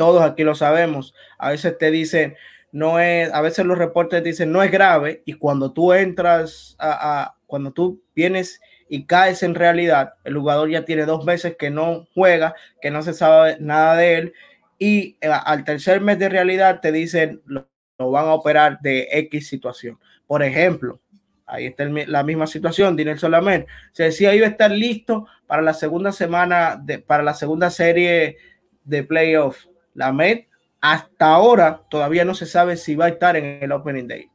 todos 0.00 0.22
aquí 0.22 0.44
lo 0.44 0.54
sabemos. 0.54 1.14
A 1.36 1.50
veces 1.50 1.76
te 1.76 1.90
dicen, 1.90 2.34
no 2.72 2.98
es, 2.98 3.30
a 3.34 3.42
veces 3.42 3.66
los 3.66 3.76
reportes 3.76 4.24
dicen, 4.24 4.50
no 4.50 4.62
es 4.62 4.70
grave, 4.70 5.22
y 5.26 5.34
cuando 5.34 5.74
tú 5.74 5.92
entras 5.92 6.74
a, 6.78 7.34
cuando 7.46 7.70
tú 7.72 8.02
vienes 8.14 8.62
y 8.88 9.04
caes 9.04 9.42
en 9.42 9.54
realidad, 9.54 10.14
el 10.24 10.38
jugador 10.38 10.70
ya 10.70 10.86
tiene 10.86 11.04
dos 11.04 11.26
meses 11.26 11.54
que 11.58 11.68
no 11.68 12.06
juega, 12.14 12.54
que 12.80 12.90
no 12.90 13.02
se 13.02 13.12
sabe 13.12 13.58
nada 13.60 13.94
de 13.96 14.14
él, 14.16 14.32
y 14.78 15.18
eh, 15.20 15.28
al 15.28 15.64
tercer 15.64 16.00
mes 16.00 16.18
de 16.18 16.30
realidad 16.30 16.80
te 16.80 16.92
dicen, 16.92 17.42
lo, 17.44 17.68
van 18.08 18.26
a 18.26 18.34
operar 18.34 18.80
de 18.80 19.08
X 19.10 19.48
situación. 19.48 19.98
Por 20.26 20.42
ejemplo, 20.42 21.00
ahí 21.46 21.66
está 21.66 21.84
la 21.84 22.22
misma 22.22 22.46
situación, 22.46 22.96
Dinel 22.96 23.18
Solamer. 23.18 23.66
Se 23.92 24.04
decía 24.04 24.34
iba 24.34 24.46
a 24.46 24.50
estar 24.50 24.70
listo 24.70 25.26
para 25.46 25.60
la 25.60 25.74
segunda 25.74 26.12
semana, 26.12 26.80
de, 26.80 27.00
para 27.00 27.24
la 27.24 27.34
segunda 27.34 27.70
serie 27.70 28.38
de 28.84 29.02
playoff 29.02 29.66
la 29.94 30.12
Met 30.12 30.48
hasta 30.80 31.26
ahora 31.26 31.82
todavía 31.90 32.24
no 32.24 32.34
se 32.34 32.46
sabe 32.46 32.76
si 32.76 32.94
va 32.94 33.06
a 33.06 33.10
estar 33.10 33.36
en 33.36 33.62
el 33.62 33.72
Opening 33.72 34.08
Day. 34.08 34.30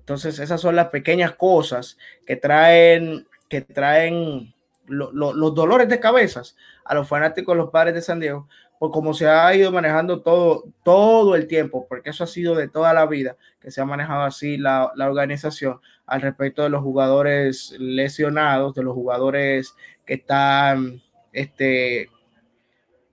Entonces, 0.00 0.38
esas 0.38 0.60
son 0.60 0.74
las 0.74 0.88
pequeñas 0.88 1.32
cosas 1.32 1.98
que 2.26 2.36
traen, 2.36 3.28
que 3.48 3.60
traen 3.60 4.54
los 4.86 5.54
dolores 5.54 5.88
de 5.88 6.00
cabezas 6.00 6.56
a 6.84 6.94
los 6.94 7.06
fanáticos, 7.06 7.56
los 7.56 7.70
padres 7.70 7.94
de 7.94 8.02
San 8.02 8.18
Diego, 8.18 8.48
por 8.78 8.90
cómo 8.90 9.14
se 9.14 9.28
ha 9.28 9.54
ido 9.54 9.72
manejando 9.72 10.22
todo, 10.22 10.64
todo 10.84 11.34
el 11.34 11.46
tiempo, 11.46 11.86
porque 11.88 12.10
eso 12.10 12.24
ha 12.24 12.26
sido 12.26 12.54
de 12.54 12.68
toda 12.68 12.92
la 12.94 13.06
vida 13.06 13.36
que 13.60 13.70
se 13.70 13.80
ha 13.80 13.84
manejado 13.84 14.22
así 14.22 14.56
la, 14.56 14.92
la 14.94 15.06
organización 15.06 15.80
al 16.06 16.22
respecto 16.22 16.62
de 16.62 16.70
los 16.70 16.82
jugadores 16.82 17.74
lesionados, 17.78 18.74
de 18.74 18.82
los 18.82 18.94
jugadores 18.94 19.74
que 20.06 20.14
están 20.14 21.02
este, 21.32 22.08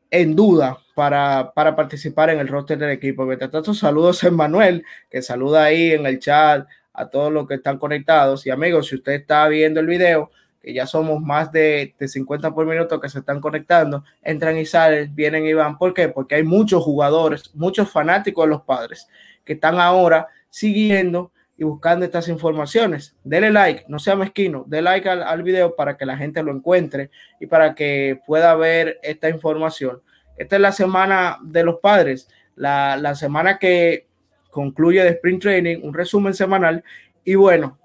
en 0.10 0.36
duda 0.36 0.80
para, 0.96 1.52
participar 1.54 2.30
en 2.30 2.40
el 2.40 2.48
roster 2.48 2.78
del 2.78 2.92
equipo. 2.92 3.26
Mientras 3.26 3.52
tanto, 3.52 3.74
saludos 3.74 4.24
a 4.24 4.32
Manuel, 4.32 4.84
que 5.10 5.22
saluda 5.22 5.66
ahí 5.66 5.92
en 5.92 6.06
el 6.06 6.20
chat 6.20 6.66
a 6.94 7.10
todos 7.10 7.32
los 7.32 7.48
que 7.48 7.56
están 7.56 7.78
conectados. 7.78 8.46
Y 8.46 8.50
amigos, 8.50 8.88
si 8.88 8.96
usted 8.96 9.14
está 9.14 9.48
viendo 9.50 9.82
el 9.82 9.88
video, 9.88 10.32
que 10.66 10.74
ya 10.74 10.88
somos 10.88 11.22
más 11.22 11.52
de, 11.52 11.94
de 12.00 12.08
50 12.08 12.52
por 12.52 12.66
minuto 12.66 13.00
que 13.00 13.08
se 13.08 13.20
están 13.20 13.40
conectando, 13.40 14.04
entran 14.24 14.58
y 14.58 14.66
salen, 14.66 15.14
vienen 15.14 15.46
y 15.46 15.54
van. 15.54 15.78
¿Por 15.78 15.94
qué? 15.94 16.10
Porque 16.10 16.34
hay 16.34 16.44
muchos 16.44 16.84
jugadores, 16.84 17.54
muchos 17.54 17.92
fanáticos 17.92 18.46
de 18.46 18.50
los 18.50 18.64
padres 18.64 19.08
que 19.44 19.54
están 19.54 19.80
ahora 19.80 20.28
siguiendo 20.50 21.32
y 21.56 21.66
buscando 21.66 22.04
estas 22.04 22.28
informaciones. 22.30 23.16
Dele 23.24 23.52
like, 23.52 23.86
no 23.88 24.00
sea 24.00 24.16
mezquino, 24.16 24.64
dele 24.66 24.82
like 24.82 25.08
al, 25.08 25.22
al, 25.22 25.44
video 25.44 25.76
para 25.76 25.98
que 25.98 26.06
la 26.08 26.18
gente 26.18 26.42
lo 26.42 26.52
encuentre 26.52 27.12
y 27.40 27.46
para 27.46 27.76
que 27.76 28.20
pueda 28.26 28.56
ver 28.56 29.00
esta 29.04 29.30
información. 29.30 30.02
Esta 30.36 30.56
es 30.56 30.62
la 30.64 30.72
semana 30.72 31.38
de 31.44 31.64
los 31.64 31.76
padres, 31.76 32.28
la, 32.56 32.98
la 32.98 33.14
semana 33.14 33.60
que 33.60 34.08
concluye 34.50 35.04
de 35.04 35.12
Sprint 35.12 35.44
Training, 35.44 35.82
un 35.84 35.94
resumen 35.94 36.34
semanal. 36.34 36.84
Y 37.24 37.36
bueno, 37.36 37.78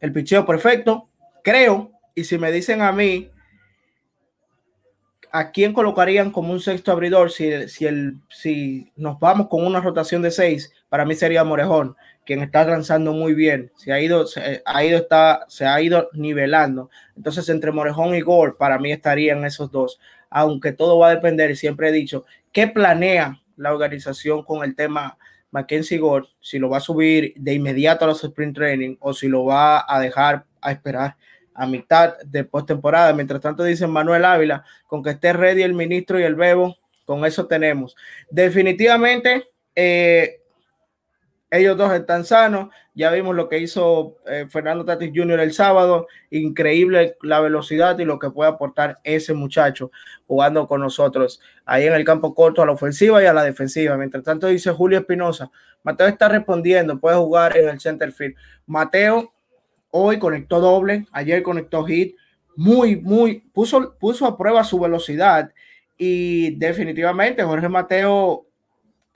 el 0.00 0.12
picheo 0.12 0.44
perfecto, 0.44 1.08
creo, 1.44 1.92
y 2.16 2.24
si 2.24 2.38
me 2.38 2.50
dicen 2.50 2.80
a 2.80 2.90
mí, 2.90 3.30
¿a 5.30 5.52
quién 5.52 5.72
colocarían 5.72 6.30
como 6.30 6.52
un 6.52 6.60
sexto 6.60 6.90
abridor 6.90 7.30
si, 7.30 7.68
si, 7.68 7.86
el, 7.86 8.20
si 8.28 8.92
nos 8.96 9.20
vamos 9.20 9.48
con 9.48 9.64
una 9.64 9.80
rotación 9.80 10.22
de 10.22 10.30
seis? 10.30 10.72
Para 10.88 11.04
mí 11.04 11.14
sería 11.14 11.44
Morejón, 11.44 11.96
quien 12.24 12.40
está 12.40 12.64
lanzando 12.64 13.12
muy 13.12 13.34
bien. 13.34 13.70
Se 13.76 13.92
ha 13.92 14.00
ido, 14.00 14.26
se 14.26 14.62
ha 14.64 14.84
ido, 14.84 14.98
está, 14.98 15.44
se 15.48 15.66
ha 15.66 15.80
ido 15.82 16.08
nivelando. 16.14 16.88
Entonces, 17.14 17.48
entre 17.50 17.72
Morejón 17.72 18.14
y 18.14 18.22
Gore, 18.22 18.54
para 18.58 18.78
mí 18.78 18.90
estarían 18.90 19.44
esos 19.44 19.70
dos. 19.70 20.00
Aunque 20.30 20.72
todo 20.72 20.98
va 20.98 21.08
a 21.08 21.14
depender, 21.14 21.56
siempre 21.56 21.90
he 21.90 21.92
dicho, 21.92 22.24
¿qué 22.52 22.68
planea 22.68 23.42
la 23.56 23.72
organización 23.72 24.44
con 24.44 24.64
el 24.64 24.74
tema 24.74 25.18
Mackenzie 25.50 25.98
Gore? 25.98 26.28
Si 26.40 26.58
lo 26.58 26.70
va 26.70 26.78
a 26.78 26.80
subir 26.80 27.34
de 27.36 27.52
inmediato 27.52 28.04
a 28.04 28.08
los 28.08 28.24
sprint 28.24 28.56
training 28.56 28.96
o 29.00 29.12
si 29.12 29.28
lo 29.28 29.44
va 29.44 29.84
a 29.86 30.00
dejar 30.00 30.46
a 30.64 30.72
esperar 30.72 31.16
a 31.54 31.66
mitad 31.66 32.18
de 32.24 32.44
postemporada. 32.44 33.12
Mientras 33.12 33.40
tanto, 33.40 33.62
dice 33.62 33.86
Manuel 33.86 34.24
Ávila, 34.24 34.64
con 34.86 35.02
que 35.02 35.10
esté 35.10 35.32
ready 35.32 35.62
el 35.62 35.74
ministro 35.74 36.18
y 36.18 36.24
el 36.24 36.34
Bebo, 36.34 36.76
con 37.04 37.24
eso 37.24 37.46
tenemos. 37.46 37.94
Definitivamente, 38.30 39.48
eh, 39.74 40.40
ellos 41.50 41.76
dos 41.76 41.92
están 41.92 42.24
sanos. 42.24 42.70
Ya 42.94 43.10
vimos 43.12 43.36
lo 43.36 43.48
que 43.48 43.58
hizo 43.58 44.16
eh, 44.26 44.46
Fernando 44.48 44.84
Tatis 44.84 45.12
Jr. 45.14 45.38
el 45.40 45.52
sábado. 45.52 46.08
Increíble 46.30 47.16
la 47.22 47.40
velocidad 47.40 47.98
y 47.98 48.04
lo 48.04 48.18
que 48.18 48.30
puede 48.30 48.50
aportar 48.50 48.98
ese 49.04 49.34
muchacho 49.34 49.90
jugando 50.26 50.66
con 50.66 50.80
nosotros 50.80 51.40
ahí 51.64 51.86
en 51.86 51.92
el 51.92 52.04
campo 52.04 52.34
corto 52.34 52.62
a 52.62 52.66
la 52.66 52.72
ofensiva 52.72 53.22
y 53.22 53.26
a 53.26 53.32
la 53.32 53.44
defensiva. 53.44 53.96
Mientras 53.96 54.24
tanto, 54.24 54.48
dice 54.48 54.72
Julio 54.72 54.98
Espinosa. 54.98 55.50
Mateo 55.84 56.06
está 56.08 56.28
respondiendo, 56.28 56.98
puede 56.98 57.16
jugar 57.16 57.56
en 57.56 57.68
el 57.68 57.78
center 57.78 58.10
field. 58.10 58.34
Mateo 58.66 59.32
hoy 59.96 60.18
conectó 60.18 60.58
doble, 60.58 61.06
ayer 61.12 61.40
conectó 61.44 61.84
hit, 61.84 62.16
muy, 62.56 62.96
muy, 62.96 63.44
puso, 63.52 63.94
puso 63.96 64.26
a 64.26 64.36
prueba 64.36 64.64
su 64.64 64.80
velocidad 64.80 65.52
y 65.96 66.56
definitivamente 66.56 67.44
Jorge 67.44 67.68
Mateo 67.68 68.44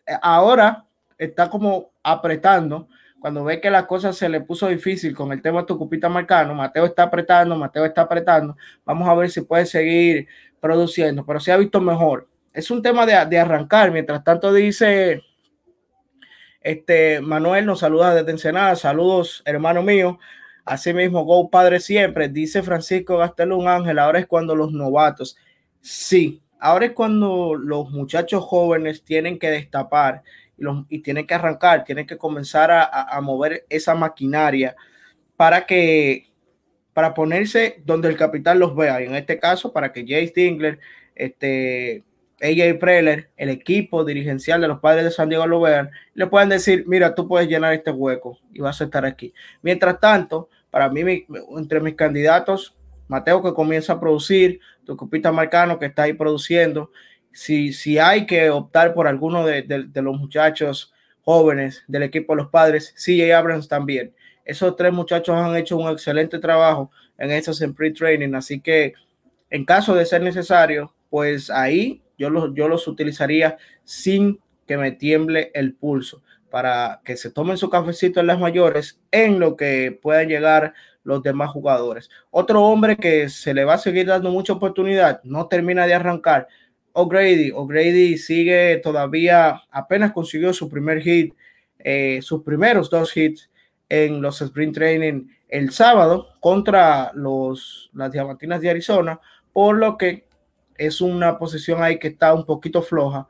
eh, 0.06 0.12
ahora 0.22 0.84
está 1.18 1.50
como 1.50 1.90
apretando. 2.00 2.86
Cuando 3.18 3.42
ve 3.42 3.60
que 3.60 3.72
la 3.72 3.88
cosa 3.88 4.12
se 4.12 4.28
le 4.28 4.40
puso 4.40 4.68
difícil 4.68 5.16
con 5.16 5.32
el 5.32 5.42
tema 5.42 5.62
de 5.62 5.66
Tucupita 5.66 6.08
Marcano, 6.08 6.54
Mateo 6.54 6.86
está 6.86 7.02
apretando, 7.02 7.56
Mateo 7.56 7.84
está 7.84 8.02
apretando. 8.02 8.56
Vamos 8.84 9.08
a 9.08 9.14
ver 9.14 9.28
si 9.28 9.40
puede 9.40 9.66
seguir 9.66 10.28
produciendo, 10.60 11.26
pero 11.26 11.40
se 11.40 11.50
ha 11.50 11.56
visto 11.56 11.80
mejor. 11.80 12.28
Es 12.52 12.70
un 12.70 12.80
tema 12.80 13.04
de, 13.04 13.26
de 13.26 13.38
arrancar. 13.40 13.90
Mientras 13.90 14.22
tanto, 14.22 14.52
dice 14.52 15.24
este 16.60 17.20
Manuel, 17.20 17.66
nos 17.66 17.80
saluda 17.80 18.14
desde 18.14 18.30
Ensenada. 18.30 18.76
Saludos, 18.76 19.42
hermano 19.44 19.82
mío. 19.82 20.20
Asimismo, 20.68 21.24
Go 21.24 21.48
Padre 21.48 21.80
siempre, 21.80 22.28
dice 22.28 22.62
Francisco 22.62 23.16
Gastelum 23.16 23.66
Ángel, 23.66 23.98
ahora 23.98 24.18
es 24.18 24.26
cuando 24.26 24.54
los 24.54 24.70
novatos, 24.70 25.36
sí, 25.80 26.42
ahora 26.60 26.86
es 26.86 26.92
cuando 26.92 27.54
los 27.54 27.90
muchachos 27.90 28.44
jóvenes 28.44 29.02
tienen 29.02 29.38
que 29.38 29.50
destapar 29.50 30.22
y, 30.90 30.98
tienen 31.00 31.26
que 31.26 31.34
arrancar, 31.34 31.84
tienen 31.84 32.06
que 32.06 32.18
comenzar 32.18 32.70
a, 32.70 32.84
a, 32.84 33.20
mover 33.22 33.64
esa 33.70 33.94
maquinaria 33.94 34.76
para 35.36 35.64
que, 35.64 36.28
para 36.92 37.14
ponerse 37.14 37.80
donde 37.86 38.08
el 38.08 38.16
capital 38.16 38.58
los 38.58 38.76
vea, 38.76 39.00
y 39.00 39.06
en 39.06 39.14
este 39.14 39.38
caso 39.38 39.72
para 39.72 39.90
que 39.90 40.04
Jay 40.06 40.28
Stingler, 40.28 40.80
este, 41.14 42.04
AJ 42.40 42.78
Preller, 42.78 43.30
el 43.36 43.48
equipo 43.48 44.04
dirigencial 44.04 44.60
de 44.60 44.68
los 44.68 44.80
padres 44.80 45.04
de 45.04 45.10
San 45.10 45.28
Diego 45.28 45.46
lo 45.46 45.60
vean, 45.60 45.90
le 46.14 46.26
pueden 46.26 46.50
decir, 46.50 46.84
mira, 46.86 47.14
tú 47.14 47.26
puedes 47.26 47.48
llenar 47.48 47.72
este 47.72 47.90
hueco 47.90 48.38
y 48.52 48.60
vas 48.60 48.80
a 48.80 48.84
estar 48.84 49.04
aquí. 49.04 49.32
Mientras 49.62 49.98
tanto, 49.98 50.48
para 50.70 50.88
mí, 50.88 51.26
entre 51.56 51.80
mis 51.80 51.94
candidatos, 51.94 52.76
Mateo 53.08 53.42
que 53.42 53.54
comienza 53.54 53.94
a 53.94 54.00
producir, 54.00 54.60
Tucupita 54.84 55.32
Marcano 55.32 55.78
que 55.78 55.86
está 55.86 56.02
ahí 56.02 56.12
produciendo. 56.12 56.90
Si, 57.32 57.72
si 57.72 57.98
hay 57.98 58.26
que 58.26 58.50
optar 58.50 58.94
por 58.94 59.06
alguno 59.06 59.46
de, 59.46 59.62
de, 59.62 59.84
de 59.84 60.02
los 60.02 60.18
muchachos 60.18 60.92
jóvenes 61.22 61.84
del 61.88 62.02
equipo 62.02 62.34
de 62.34 62.42
los 62.42 62.50
padres, 62.50 62.94
CJ 62.96 63.32
Abrams 63.34 63.68
también. 63.68 64.14
Esos 64.44 64.76
tres 64.76 64.92
muchachos 64.92 65.36
han 65.36 65.56
hecho 65.56 65.76
un 65.76 65.90
excelente 65.90 66.38
trabajo 66.38 66.90
en 67.18 67.30
esos 67.30 67.60
en 67.60 67.74
pre-training, 67.74 68.34
así 68.34 68.60
que 68.60 68.94
en 69.50 69.64
caso 69.64 69.94
de 69.94 70.06
ser 70.06 70.22
necesario, 70.22 70.94
pues 71.10 71.50
ahí 71.50 72.02
yo 72.16 72.30
los, 72.30 72.54
yo 72.54 72.68
los 72.68 72.86
utilizaría 72.88 73.58
sin 73.84 74.40
que 74.66 74.76
me 74.76 74.92
tiemble 74.92 75.50
el 75.54 75.74
pulso 75.74 76.22
para 76.50 77.00
que 77.04 77.16
se 77.16 77.30
tomen 77.30 77.56
su 77.56 77.70
cafecito 77.70 78.20
en 78.20 78.26
las 78.26 78.38
mayores 78.38 79.00
en 79.10 79.38
lo 79.40 79.56
que 79.56 79.98
puedan 80.00 80.28
llegar 80.28 80.74
los 81.04 81.22
demás 81.22 81.50
jugadores. 81.50 82.10
Otro 82.30 82.62
hombre 82.64 82.96
que 82.96 83.28
se 83.28 83.54
le 83.54 83.64
va 83.64 83.74
a 83.74 83.78
seguir 83.78 84.06
dando 84.06 84.30
mucha 84.30 84.52
oportunidad, 84.52 85.22
no 85.24 85.46
termina 85.48 85.86
de 85.86 85.94
arrancar, 85.94 86.48
O'Grady. 86.92 87.52
O'Grady 87.54 88.18
sigue 88.18 88.80
todavía, 88.82 89.62
apenas 89.70 90.12
consiguió 90.12 90.52
su 90.52 90.68
primer 90.68 91.00
hit, 91.00 91.34
eh, 91.78 92.18
sus 92.22 92.42
primeros 92.42 92.90
dos 92.90 93.16
hits 93.16 93.50
en 93.88 94.20
los 94.20 94.42
sprint 94.42 94.74
training 94.74 95.28
el 95.48 95.70
sábado 95.70 96.28
contra 96.40 97.12
los, 97.14 97.90
las 97.94 98.12
Diamantinas 98.12 98.60
de 98.60 98.70
Arizona, 98.70 99.20
por 99.52 99.76
lo 99.76 99.96
que 99.96 100.26
es 100.76 101.00
una 101.00 101.38
posición 101.38 101.82
ahí 101.82 101.98
que 101.98 102.08
está 102.08 102.34
un 102.34 102.44
poquito 102.44 102.82
floja 102.82 103.28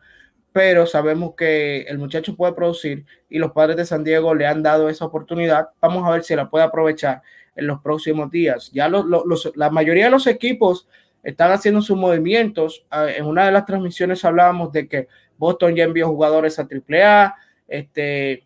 pero 0.59 0.89
sabemos 0.89 1.37
que 1.37 1.83
el 1.83 1.99
muchacho 1.99 2.35
puede 2.35 2.53
producir 2.53 3.07
y 3.31 3.39
los 3.39 3.53
padres 3.53 3.77
de 3.77 3.87
San 3.87 4.03
Diego 4.03 4.35
le 4.35 4.45
han 4.45 4.61
dado 4.61 4.89
esa 4.89 5.05
oportunidad. 5.05 5.69
Vamos 5.81 6.05
a 6.05 6.11
ver 6.11 6.25
si 6.25 6.35
la 6.35 6.51
puede 6.51 6.65
aprovechar 6.65 7.23
en 7.55 7.69
los 7.69 7.81
próximos 7.81 8.29
días. 8.29 8.69
Ya 8.73 8.89
la 8.89 9.71
mayoría 9.71 10.07
de 10.07 10.11
los 10.11 10.27
equipos 10.27 10.89
están 11.23 11.53
haciendo 11.53 11.81
sus 11.81 11.97
movimientos. 11.97 12.85
Ah, 12.91 13.07
en 13.09 13.27
una 13.27 13.47
de 13.47 13.53
las 13.53 13.67
transmisiones 13.67 14.25
hablábamos 14.25 14.73
de 14.73 14.89
que 14.89 15.07
Boston 15.37 15.77
ya 15.77 15.85
envió 15.85 16.09
jugadores 16.09 16.59
a 16.59 16.67
AAA, 16.67 17.37
este, 17.69 18.43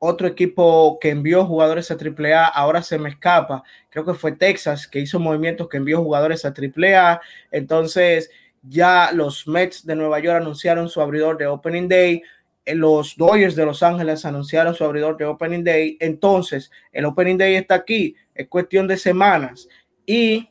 otro 0.00 0.26
equipo 0.26 0.98
que 1.00 1.10
envió 1.10 1.46
jugadores 1.46 1.92
a 1.92 1.96
AAA, 1.96 2.48
ahora 2.48 2.82
se 2.82 2.98
me 2.98 3.10
escapa, 3.10 3.62
creo 3.90 4.04
que 4.04 4.14
fue 4.14 4.32
Texas 4.32 4.88
que 4.88 4.98
hizo 4.98 5.20
movimientos 5.20 5.68
que 5.68 5.76
envió 5.76 6.02
jugadores 6.02 6.44
a 6.44 6.52
AAA. 6.52 7.20
Entonces, 7.52 8.32
ya 8.68 9.10
los 9.12 9.46
Mets 9.48 9.84
de 9.86 9.96
Nueva 9.96 10.20
York 10.20 10.40
anunciaron 10.40 10.88
su 10.88 11.00
abridor 11.00 11.38
de 11.38 11.46
Opening 11.46 11.88
Day. 11.88 12.22
Eh, 12.64 12.74
los 12.74 13.16
Dodgers 13.16 13.56
de 13.56 13.64
Los 13.64 13.82
Ángeles 13.82 14.24
anunciaron 14.24 14.74
su 14.74 14.84
abridor 14.84 15.16
de 15.16 15.24
Opening 15.24 15.64
Day. 15.64 15.96
Entonces, 16.00 16.70
el 16.92 17.06
Opening 17.06 17.38
Day 17.38 17.56
está 17.56 17.76
aquí. 17.76 18.14
Es 18.34 18.48
cuestión 18.48 18.86
de 18.86 18.96
semanas. 18.96 19.68
Y 20.04 20.48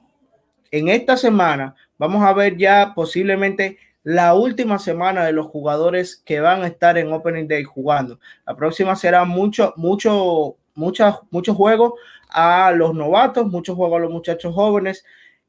en 0.72 0.90
esta 0.90 1.18
semana 1.18 1.76
vamos 1.98 2.24
a 2.24 2.34
ver 2.34 2.58
ya 2.58 2.94
posiblemente 2.96 3.78
la 4.04 4.34
última 4.34 4.80
semana 4.80 5.26
de 5.26 5.34
los 5.34 5.48
jugadores 5.48 6.22
que 6.26 6.40
van 6.40 6.64
a 6.64 6.68
estar 6.68 6.98
en 6.98 7.12
Opening 7.12 7.48
Day 7.48 7.64
jugando. 7.64 8.20
La 8.46 8.56
próxima 8.56 8.96
será 8.96 9.26
mucho, 9.26 9.74
mucho, 9.76 10.58
muchos 10.76 11.20
mucho 11.30 11.54
juegos 11.54 11.94
a 12.30 12.72
los 12.72 12.94
novatos, 12.94 13.48
muchos 13.48 13.76
juegos 13.76 13.98
a 13.98 14.02
los 14.04 14.12
muchachos 14.12 14.54
jóvenes 14.54 15.04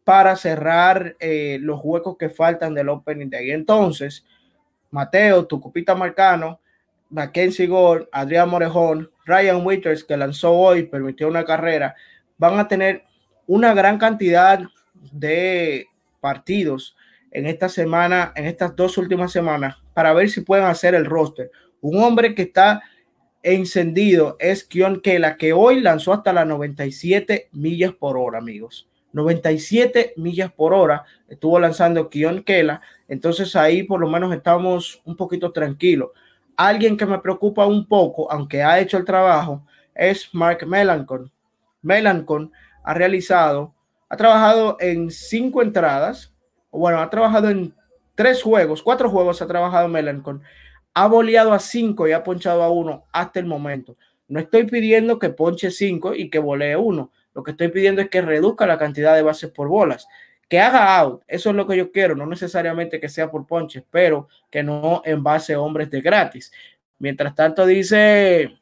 para 0.08 0.36
cerrar 0.36 1.16
eh, 1.20 1.58
los 1.60 1.80
huecos 1.82 2.16
que 2.16 2.30
faltan 2.30 2.72
del 2.72 2.88
Opening 2.88 3.28
Day. 3.28 3.50
Entonces, 3.50 4.24
Mateo, 4.90 5.44
Tucupita 5.44 5.94
Marcano, 5.94 6.62
Mackenzie 7.10 7.66
Gore, 7.66 8.08
Adrián 8.10 8.48
Morejón, 8.48 9.10
Ryan 9.26 9.66
Withers, 9.66 10.04
que 10.04 10.16
lanzó 10.16 10.54
hoy, 10.54 10.84
permitió 10.84 11.28
una 11.28 11.44
carrera, 11.44 11.94
van 12.38 12.58
a 12.58 12.66
tener 12.66 13.04
una 13.46 13.74
gran 13.74 13.98
cantidad 13.98 14.60
de 15.12 15.88
partidos 16.20 16.96
en 17.30 17.44
esta 17.44 17.68
semana, 17.68 18.32
en 18.34 18.46
estas 18.46 18.74
dos 18.74 18.96
últimas 18.96 19.30
semanas, 19.30 19.76
para 19.92 20.14
ver 20.14 20.30
si 20.30 20.40
pueden 20.40 20.64
hacer 20.64 20.94
el 20.94 21.04
roster. 21.04 21.50
Un 21.82 22.02
hombre 22.02 22.34
que 22.34 22.44
está 22.44 22.82
encendido 23.42 24.38
es 24.40 24.64
Kion 24.64 25.02
Kela, 25.02 25.36
que 25.36 25.52
hoy 25.52 25.82
lanzó 25.82 26.14
hasta 26.14 26.32
las 26.32 26.46
97 26.46 27.50
millas 27.52 27.92
por 27.92 28.16
hora, 28.16 28.38
amigos. 28.38 28.88
97 29.12 30.14
millas 30.16 30.52
por 30.52 30.74
hora 30.74 31.04
estuvo 31.28 31.58
lanzando 31.58 32.08
Kion 32.08 32.42
Kela, 32.42 32.80
entonces 33.08 33.56
ahí 33.56 33.82
por 33.82 34.00
lo 34.00 34.08
menos 34.08 34.34
estamos 34.34 35.00
un 35.04 35.16
poquito 35.16 35.52
tranquilos. 35.52 36.10
Alguien 36.56 36.96
que 36.96 37.06
me 37.06 37.18
preocupa 37.18 37.66
un 37.66 37.86
poco, 37.86 38.30
aunque 38.30 38.62
ha 38.62 38.80
hecho 38.80 38.96
el 38.96 39.04
trabajo, 39.04 39.64
es 39.94 40.32
Mark 40.34 40.66
Melancon. 40.66 41.30
Melancon 41.82 42.52
ha 42.82 42.94
realizado, 42.94 43.74
ha 44.08 44.16
trabajado 44.16 44.76
en 44.80 45.10
cinco 45.10 45.62
entradas, 45.62 46.34
bueno, 46.70 47.00
ha 47.00 47.10
trabajado 47.10 47.48
en 47.50 47.74
tres 48.14 48.42
juegos, 48.42 48.82
cuatro 48.82 49.08
juegos 49.08 49.40
ha 49.40 49.46
trabajado 49.46 49.88
Melancon, 49.88 50.42
ha 50.94 51.06
boleado 51.06 51.52
a 51.52 51.60
cinco 51.60 52.08
y 52.08 52.12
ha 52.12 52.24
ponchado 52.24 52.62
a 52.62 52.70
uno 52.70 53.04
hasta 53.12 53.38
el 53.38 53.46
momento. 53.46 53.96
No 54.26 54.40
estoy 54.40 54.64
pidiendo 54.64 55.18
que 55.18 55.30
ponche 55.30 55.70
cinco 55.70 56.14
y 56.14 56.28
que 56.28 56.38
volee 56.38 56.76
uno. 56.76 57.12
Lo 57.38 57.44
que 57.44 57.52
estoy 57.52 57.68
pidiendo 57.68 58.02
es 58.02 58.10
que 58.10 58.20
reduzca 58.20 58.66
la 58.66 58.78
cantidad 58.78 59.14
de 59.14 59.22
bases 59.22 59.52
por 59.52 59.68
bolas 59.68 60.08
que 60.48 60.58
haga 60.58 60.98
out, 60.98 61.22
eso 61.28 61.50
es 61.50 61.54
lo 61.54 61.68
que 61.68 61.76
yo 61.76 61.92
quiero, 61.92 62.16
no 62.16 62.26
necesariamente 62.26 62.98
que 62.98 63.08
sea 63.08 63.30
por 63.30 63.46
ponches, 63.46 63.84
pero 63.92 64.26
que 64.50 64.64
no 64.64 65.02
en 65.04 65.22
base 65.22 65.54
a 65.54 65.60
hombres 65.60 65.88
de 65.88 66.00
gratis. 66.00 66.50
Mientras 66.98 67.36
tanto, 67.36 67.64
dice 67.64 68.58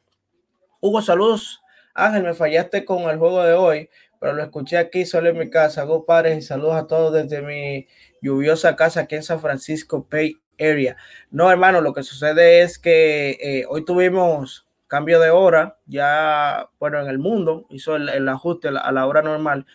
Hugo, 0.79 1.01
saludos. 1.01 1.59
Ángel, 1.95 2.21
me 2.21 2.35
fallaste 2.35 2.85
con 2.85 3.09
el 3.09 3.17
juego 3.17 3.41
de 3.41 3.53
hoy, 3.53 3.89
pero 4.19 4.33
lo 4.33 4.43
escuché 4.43 4.77
aquí 4.77 5.07
solo 5.07 5.29
en 5.29 5.39
mi 5.39 5.49
casa. 5.49 5.81
Hago 5.81 6.05
padres 6.05 6.37
y 6.37 6.43
saludos 6.43 6.75
a 6.75 6.85
todos 6.85 7.13
desde 7.13 7.41
mi 7.41 7.87
lluviosa 8.21 8.75
casa 8.75 9.01
aquí 9.01 9.15
en 9.15 9.23
San 9.23 9.39
Francisco 9.39 10.05
Bay 10.07 10.35
Area. 10.59 10.97
No, 11.31 11.49
hermano, 11.49 11.81
lo 11.81 11.95
que 11.95 12.03
sucede 12.03 12.61
es 12.61 12.77
que 12.77 13.39
eh, 13.41 13.65
hoy 13.67 13.83
tuvimos 13.85 14.66
cambio 14.87 15.19
de 15.19 15.29
hora, 15.29 15.77
ya, 15.85 16.69
bueno, 16.79 16.99
en 17.01 17.07
el 17.07 17.19
mundo 17.19 17.65
hizo 17.69 17.95
el, 17.95 18.27
ajuste 18.29 18.69
a 18.69 18.91
la 18.91 19.05
hora 19.05 19.21
normal 19.21 19.65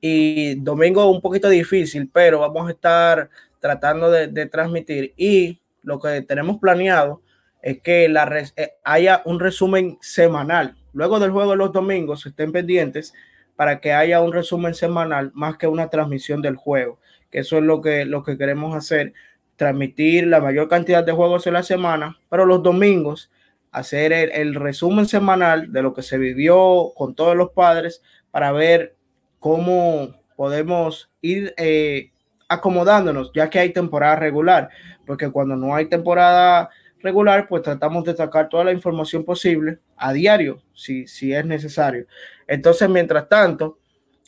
y 0.00 0.54
domingo 0.56 1.10
un 1.10 1.20
poquito 1.20 1.48
difícil, 1.48 2.10
pero 2.12 2.40
vamos 2.40 2.68
a 2.68 2.72
estar 2.72 3.30
tratando 3.58 4.10
de, 4.10 4.46
transmitir 4.46 5.12
y 5.16 5.60
lo 5.82 5.98
que 5.98 6.22
tenemos 6.22 6.58
planeado 6.58 7.22
es 7.62 7.80
que 7.80 8.08
la 8.08 8.26
eh, 8.56 8.72
haya 8.84 9.22
un 9.24 9.38
resumen 9.38 9.98
semanal. 10.00 10.76
Luego 10.92 11.20
del 11.20 11.30
juego 11.30 11.52
de 11.52 11.56
los 11.56 11.72
domingos, 11.72 12.24
estén 12.26 12.52
pendientes 12.52 13.12
para 13.54 13.80
que 13.80 13.92
haya 13.92 14.22
un 14.22 14.32
resumen 14.32 14.74
semanal 14.74 15.30
más 15.34 15.56
que 15.58 15.66
una 15.66 15.90
transmisión 15.90 16.40
del 16.40 16.56
juego, 16.56 16.98
que 17.30 17.40
eso 17.40 17.58
es 17.58 17.62
lo 17.62 17.82
que, 17.82 18.06
lo 18.06 18.22
que 18.22 18.38
queremos 18.38 18.74
hacer, 18.74 19.12
transmitir 19.56 20.26
la 20.26 20.40
mayor 20.40 20.68
cantidad 20.68 21.04
de 21.04 21.12
juegos 21.12 21.46
en 21.46 21.52
la 21.52 21.62
semana, 21.62 22.18
pero 22.30 22.46
los 22.46 22.62
domingos 22.62 23.30
hacer 23.70 24.12
el, 24.12 24.54
resumen 24.54 25.06
semanal 25.06 25.72
de 25.72 25.82
lo 25.82 25.94
que 25.94 26.02
se 26.02 26.18
vivió 26.18 26.92
con 26.94 27.14
todos 27.14 27.36
los 27.36 27.50
padres 27.50 28.02
para 28.30 28.52
ver 28.52 28.96
cómo 29.38 30.20
podemos 30.36 31.10
ir 31.20 31.54
eh, 31.56 32.10
acomodándonos, 32.48 33.30
ya 33.34 33.48
que 33.48 33.58
hay 33.58 33.72
temporada 33.72 34.16
regular, 34.16 34.70
porque 35.06 35.30
cuando 35.30 35.56
no 35.56 35.74
hay 35.74 35.86
temporada 35.86 36.70
regular, 36.98 37.46
pues 37.48 37.62
tratamos 37.62 38.04
de 38.04 38.16
sacar 38.16 38.48
toda 38.48 38.64
la 38.64 38.72
información 38.72 39.24
posible 39.24 39.78
a 39.96 40.12
diario, 40.12 40.62
si, 40.74 41.06
si 41.06 41.32
es 41.32 41.44
necesario. 41.44 42.06
Entonces, 42.46 42.88
mientras 42.88 43.28
tanto, 43.28 43.78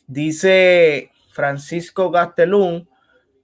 dice 0.07 1.11
Francisco 1.31 2.09
Gastelún, 2.11 2.87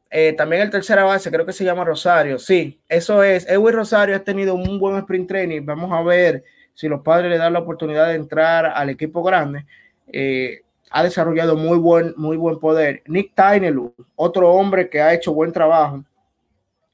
eh, 0.09 0.33
también 0.33 0.63
el 0.63 0.69
tercera 0.69 1.03
base, 1.03 1.29
creo 1.29 1.45
que 1.45 1.53
se 1.53 1.63
llama 1.63 1.83
Rosario. 1.83 2.39
Sí, 2.39 2.79
eso 2.89 3.23
es. 3.23 3.47
Edwin 3.47 3.75
Rosario 3.75 4.15
ha 4.15 4.23
tenido 4.23 4.55
un 4.55 4.79
buen 4.79 4.97
sprint 4.97 5.27
training. 5.27 5.65
Vamos 5.65 5.91
a 5.91 6.01
ver 6.01 6.43
si 6.73 6.87
los 6.87 7.01
padres 7.01 7.29
le 7.29 7.37
dan 7.37 7.53
la 7.53 7.59
oportunidad 7.59 8.07
de 8.07 8.15
entrar 8.15 8.65
al 8.65 8.89
equipo 8.89 9.21
grande. 9.21 9.65
Eh, 10.11 10.61
ha 10.89 11.03
desarrollado 11.03 11.55
muy 11.55 11.77
buen, 11.77 12.13
muy 12.17 12.37
buen 12.37 12.59
poder. 12.59 13.03
Nick 13.05 13.35
Tainelu, 13.35 13.93
otro 14.15 14.51
hombre 14.51 14.89
que 14.89 15.01
ha 15.01 15.13
hecho 15.13 15.33
buen 15.33 15.51
trabajo 15.51 16.03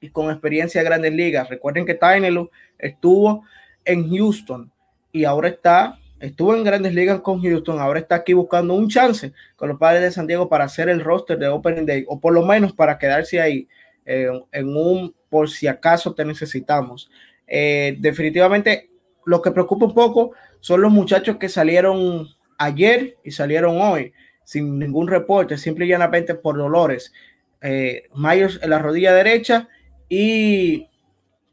y 0.01 0.10
con 0.10 0.30
experiencia 0.30 0.82
en 0.82 0.86
grandes 0.86 1.13
ligas. 1.13 1.49
Recuerden 1.49 1.86
que 1.86 1.93
Tainelu 1.93 2.49
estuvo 2.78 3.45
en 3.86 4.10
Houston 4.10 4.71
y 5.13 5.23
ahora 5.23 5.47
está, 5.47 5.97
estuvo 6.25 6.55
en 6.55 6.63
grandes 6.63 6.93
ligas 6.93 7.21
con 7.21 7.41
Houston, 7.41 7.79
ahora 7.79 7.99
está 7.99 8.15
aquí 8.15 8.33
buscando 8.33 8.73
un 8.73 8.89
chance 8.89 9.33
con 9.55 9.69
los 9.69 9.77
padres 9.77 10.01
de 10.01 10.11
San 10.11 10.27
Diego 10.27 10.49
para 10.49 10.65
hacer 10.65 10.89
el 10.89 11.01
roster 11.01 11.38
de 11.38 11.47
Opening 11.47 11.85
Day 11.85 12.05
o 12.07 12.19
por 12.19 12.33
lo 12.33 12.45
menos 12.45 12.73
para 12.73 12.97
quedarse 12.97 13.39
ahí 13.39 13.67
eh, 14.05 14.27
en 14.51 14.75
un 14.75 15.13
por 15.29 15.49
si 15.49 15.67
acaso 15.67 16.13
te 16.13 16.25
necesitamos. 16.25 17.09
Eh, 17.47 17.95
definitivamente 17.99 18.89
lo 19.25 19.41
que 19.41 19.51
preocupa 19.51 19.85
un 19.85 19.93
poco 19.93 20.31
son 20.59 20.81
los 20.81 20.91
muchachos 20.91 21.38
que 21.38 21.49
salieron 21.49 22.27
ayer 22.57 23.17
y 23.23 23.31
salieron 23.31 23.79
hoy 23.79 24.13
sin 24.43 24.79
ningún 24.79 25.07
reporte, 25.07 25.57
simple 25.57 25.85
y 25.85 25.89
llanamente 25.89 26.35
por 26.35 26.57
dolores. 26.57 27.13
Eh, 27.61 28.09
Myers 28.15 28.59
en 28.61 28.69
la 28.69 28.79
rodilla 28.79 29.13
derecha 29.13 29.67
y 30.07 30.88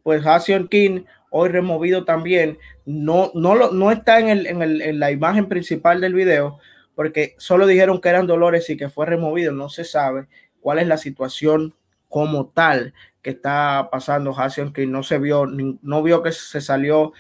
pues 0.03 0.25
Hassion 0.27 0.69
King 0.69 1.05
hoy 1.33 1.49
removido 1.49 2.05
también. 2.05 2.59
No, 2.87 3.33
no, 3.35 3.57
lo, 3.57 3.73
no 3.73 3.91
está 3.91 4.21
en, 4.21 4.29
el, 4.29 4.47
en, 4.47 4.63
el, 4.63 4.81
en 4.81 5.01
la 5.01 5.11
imagen 5.11 5.49
principal 5.49 6.01
del 6.01 6.15
video 6.15 6.61
porque 6.95 7.35
solo 7.39 7.67
dijeron 7.67 8.01
que 8.01 8.09
eran 8.11 8.27
dolores 8.27 8.69
y 8.71 8.77
que 8.77 8.89
fue 8.89 9.07
removido. 9.07 9.53
No 9.53 9.69
se 9.69 9.85
sabe 9.85 10.27
cuál 10.61 10.79
es 10.79 10.87
la 10.87 10.99
situación 10.99 11.75
como 12.09 12.47
tal 12.47 12.95
que 13.23 13.31
está 13.31 13.89
pasando 13.91 14.39
Hassion 14.39 14.73
King. 14.73 14.89
No 14.89 15.03
se 15.03 15.19
vio, 15.19 15.47
no 15.47 16.03
vio 16.03 16.23
que 16.23 16.33
se 16.33 16.61
salió 16.61 17.13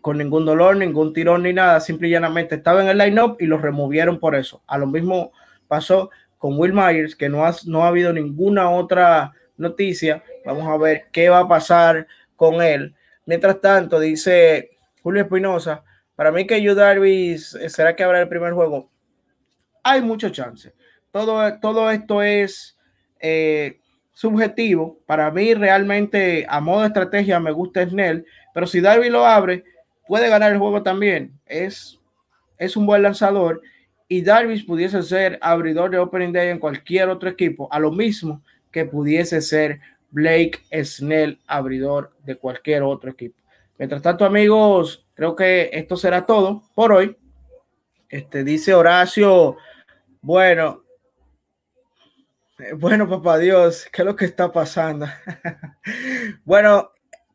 con 0.00 0.18
ningún 0.18 0.44
dolor, 0.44 0.76
ningún 0.76 1.12
tirón 1.12 1.44
ni 1.44 1.52
nada, 1.52 1.78
simple 1.78 2.08
y 2.08 2.10
llanamente 2.10 2.56
estaba 2.56 2.82
en 2.82 2.88
el 2.88 2.98
line-up 2.98 3.36
y 3.38 3.46
lo 3.46 3.58
removieron 3.58 4.18
por 4.18 4.34
eso. 4.34 4.62
A 4.66 4.76
lo 4.76 4.88
mismo 4.88 5.30
pasó 5.68 6.10
con 6.38 6.58
Will 6.58 6.72
Myers, 6.72 7.14
que 7.14 7.28
no 7.28 7.46
ha, 7.46 7.54
no 7.66 7.84
ha 7.84 7.88
habido 7.88 8.12
ninguna 8.12 8.70
otra 8.70 9.32
noticia. 9.56 10.24
Vamos 10.44 10.66
a 10.66 10.76
ver 10.76 11.04
qué 11.12 11.28
va 11.28 11.40
a 11.40 11.48
pasar 11.48 12.08
con 12.34 12.60
él. 12.60 12.94
Mientras 13.28 13.60
tanto, 13.60 14.00
dice 14.00 14.70
Julio 15.02 15.20
Espinosa, 15.20 15.84
para 16.16 16.32
mí 16.32 16.46
que 16.46 16.62
Yu 16.62 16.74
Darvis 16.74 17.58
será 17.68 17.94
que 17.94 18.02
habrá 18.02 18.22
el 18.22 18.28
primer 18.30 18.54
juego. 18.54 18.90
Hay 19.82 20.00
mucho 20.00 20.30
chance. 20.30 20.72
Todo, 21.10 21.60
todo 21.60 21.90
esto 21.90 22.22
es 22.22 22.78
eh, 23.20 23.80
subjetivo. 24.14 24.98
Para 25.04 25.30
mí, 25.30 25.52
realmente, 25.52 26.46
a 26.48 26.58
modo 26.62 26.80
de 26.80 26.86
estrategia, 26.86 27.38
me 27.38 27.52
gusta 27.52 27.86
Snell 27.86 28.24
pero 28.54 28.66
si 28.66 28.80
Darby 28.80 29.10
lo 29.10 29.26
abre, 29.26 29.62
puede 30.06 30.30
ganar 30.30 30.50
el 30.50 30.58
juego 30.58 30.82
también. 30.82 31.38
Es, 31.44 32.00
es 32.56 32.78
un 32.78 32.86
buen 32.86 33.02
lanzador 33.02 33.60
y 34.08 34.22
Darby 34.22 34.62
pudiese 34.62 35.02
ser 35.02 35.38
abridor 35.42 35.90
de 35.90 35.98
Opening 35.98 36.32
Day 36.32 36.48
en 36.48 36.58
cualquier 36.58 37.10
otro 37.10 37.28
equipo, 37.28 37.68
a 37.70 37.78
lo 37.78 37.92
mismo 37.92 38.42
que 38.72 38.86
pudiese 38.86 39.42
ser 39.42 39.80
Blake 40.10 40.62
Snell, 40.84 41.40
abridor 41.46 42.12
de 42.24 42.36
cualquier 42.36 42.82
otro 42.82 43.10
equipo. 43.10 43.38
Mientras 43.78 44.02
tanto, 44.02 44.24
amigos, 44.24 45.06
creo 45.14 45.36
que 45.36 45.70
esto 45.72 45.96
será 45.96 46.26
todo 46.26 46.62
por 46.74 46.92
hoy. 46.92 47.16
Este 48.08 48.42
dice 48.42 48.74
Horacio, 48.74 49.56
bueno, 50.20 50.82
eh, 52.58 52.72
bueno, 52.72 53.08
papá 53.08 53.38
Dios, 53.38 53.86
¿qué 53.92 54.02
es 54.02 54.06
lo 54.06 54.16
que 54.16 54.24
está 54.24 54.50
pasando? 54.50 55.06
bueno, 56.44 56.90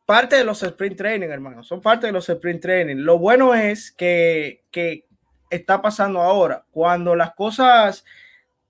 parte 0.06 0.36
de 0.36 0.44
los 0.44 0.62
sprint 0.64 0.98
training, 0.98 1.30
hermano. 1.30 1.64
Son 1.64 1.82
parte 1.82 2.08
de 2.08 2.14
los 2.14 2.28
sprint 2.28 2.62
training. 2.62 2.98
Lo 2.98 3.20
bueno 3.20 3.54
es 3.54 3.92
que, 3.92 4.66
que 4.70 5.06
está 5.50 5.82
pasando 5.82 6.22
ahora. 6.22 6.66
Cuando 6.72 7.16
las 7.16 7.34
cosas 7.36 8.04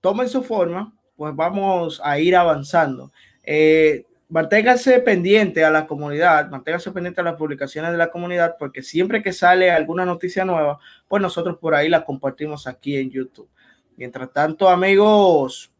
tomen 0.00 0.28
su 0.28 0.44
forma, 0.44 0.94
pues 1.16 1.34
vamos 1.34 2.00
a 2.04 2.18
ir 2.18 2.36
avanzando. 2.36 3.12
Eh, 3.44 4.06
manténgase 4.28 5.00
pendiente 5.00 5.64
a 5.64 5.70
la 5.70 5.86
comunidad, 5.86 6.50
manténgase 6.50 6.90
pendiente 6.90 7.20
a 7.20 7.24
las 7.24 7.34
publicaciones 7.34 7.92
de 7.92 7.98
la 7.98 8.10
comunidad, 8.10 8.56
porque 8.58 8.82
siempre 8.82 9.22
que 9.22 9.32
sale 9.32 9.70
alguna 9.70 10.04
noticia 10.04 10.44
nueva, 10.44 10.78
pues 11.08 11.22
nosotros 11.22 11.58
por 11.58 11.74
ahí 11.74 11.88
la 11.88 12.04
compartimos 12.04 12.66
aquí 12.66 12.96
en 12.96 13.10
YouTube. 13.10 13.48
Mientras 13.96 14.32
tanto, 14.32 14.68
amigos, 14.68 15.72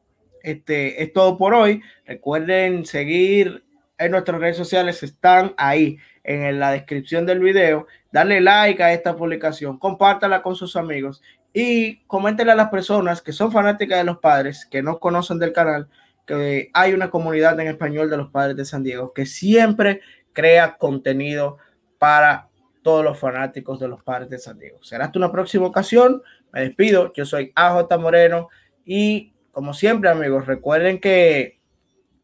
este 0.43 1.03
es 1.03 1.13
todo 1.13 1.37
por 1.37 1.55
hoy. 1.55 1.83
Recuerden 2.07 2.87
seguir 2.87 3.65
en 3.99 4.11
nuestras 4.11 4.41
redes 4.41 4.57
sociales 4.57 5.03
están 5.03 5.55
ahí 5.57 5.99
en 6.23 6.59
la 6.59 6.73
descripción 6.73 7.27
del 7.27 7.41
video. 7.41 7.87
Dale 8.13 8.41
like 8.41 8.83
a 8.83 8.93
esta 8.93 9.17
publicación, 9.17 9.79
compártala 9.79 10.43
con 10.43 10.55
sus 10.57 10.77
amigos 10.77 11.23
y 11.53 12.05
coméntenle 12.07 12.53
a 12.53 12.57
las 12.57 12.71
personas 12.71 13.23
que 13.23 13.33
son 13.33 13.53
fanáticas 13.53 13.99
de 13.99 14.05
los 14.05 14.19
padres, 14.19 14.67
que 14.71 14.83
no 14.83 14.99
conocen 14.99 15.39
del 15.39 15.53
canal, 15.53 15.89
que 16.27 16.71
hay 16.73 16.93
una 16.93 17.11
comunidad 17.11 17.59
en 17.61 17.69
español 17.69 18.11
de 18.11 18.17
los 18.17 18.31
padres 18.31 18.57
de 18.57 18.65
San 18.65 18.83
Diego 18.83 19.13
que 19.13 19.27
siempre 19.27 20.01
crea 20.33 20.77
contenido 20.77 21.59
para 21.99 22.49
todos 22.83 23.05
los 23.05 23.19
fanáticos 23.19 23.81
de 23.81 23.89
los 23.89 24.03
padres 24.03 24.29
de 24.29 24.39
San 24.39 24.59
Diego. 24.59 24.79
Será 24.83 25.07
hasta 25.07 25.19
una 25.19 25.33
próxima 25.33 25.67
ocasión. 25.67 26.23
Me 26.53 26.61
despido. 26.61 27.13
Yo 27.15 27.25
soy 27.25 27.53
AJ 27.55 27.99
Moreno 27.99 28.49
y 28.85 29.35
como 29.55 29.73
siempre 29.73 30.11
amigos, 30.11 30.47
recuerden 30.47 31.01
que 31.01 31.61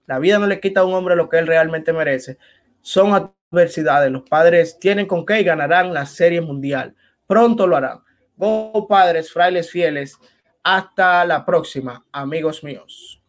la 0.07 0.19
vida 0.19 0.41
no 0.41 0.49
le 0.49 0.61
quita 0.61 0.81
a 0.81 0.85
un 0.85 0.95
hombre 0.95 1.15
lo 1.15 1.29
que 1.29 1.39
él 1.39 1.47
realmente 1.47 1.93
merece. 1.93 2.39
Son 2.83 3.15
adversidades. 3.53 4.11
Los 4.11 4.29
padres 4.29 4.79
tienen 4.81 5.07
con 5.07 5.25
qué 5.25 5.41
y 5.41 5.45
ganarán 5.45 5.95
la 5.95 6.07
serie 6.07 6.41
mundial. 6.41 6.97
Pronto 7.29 7.69
lo 7.69 7.77
harán. 7.77 8.01
Go 8.37 8.87
padres, 8.89 9.33
frailes 9.33 9.71
fieles. 9.71 10.19
Hasta 10.65 11.25
la 11.25 11.47
próxima, 11.47 12.05
amigos 12.11 12.65
míos. 12.65 13.20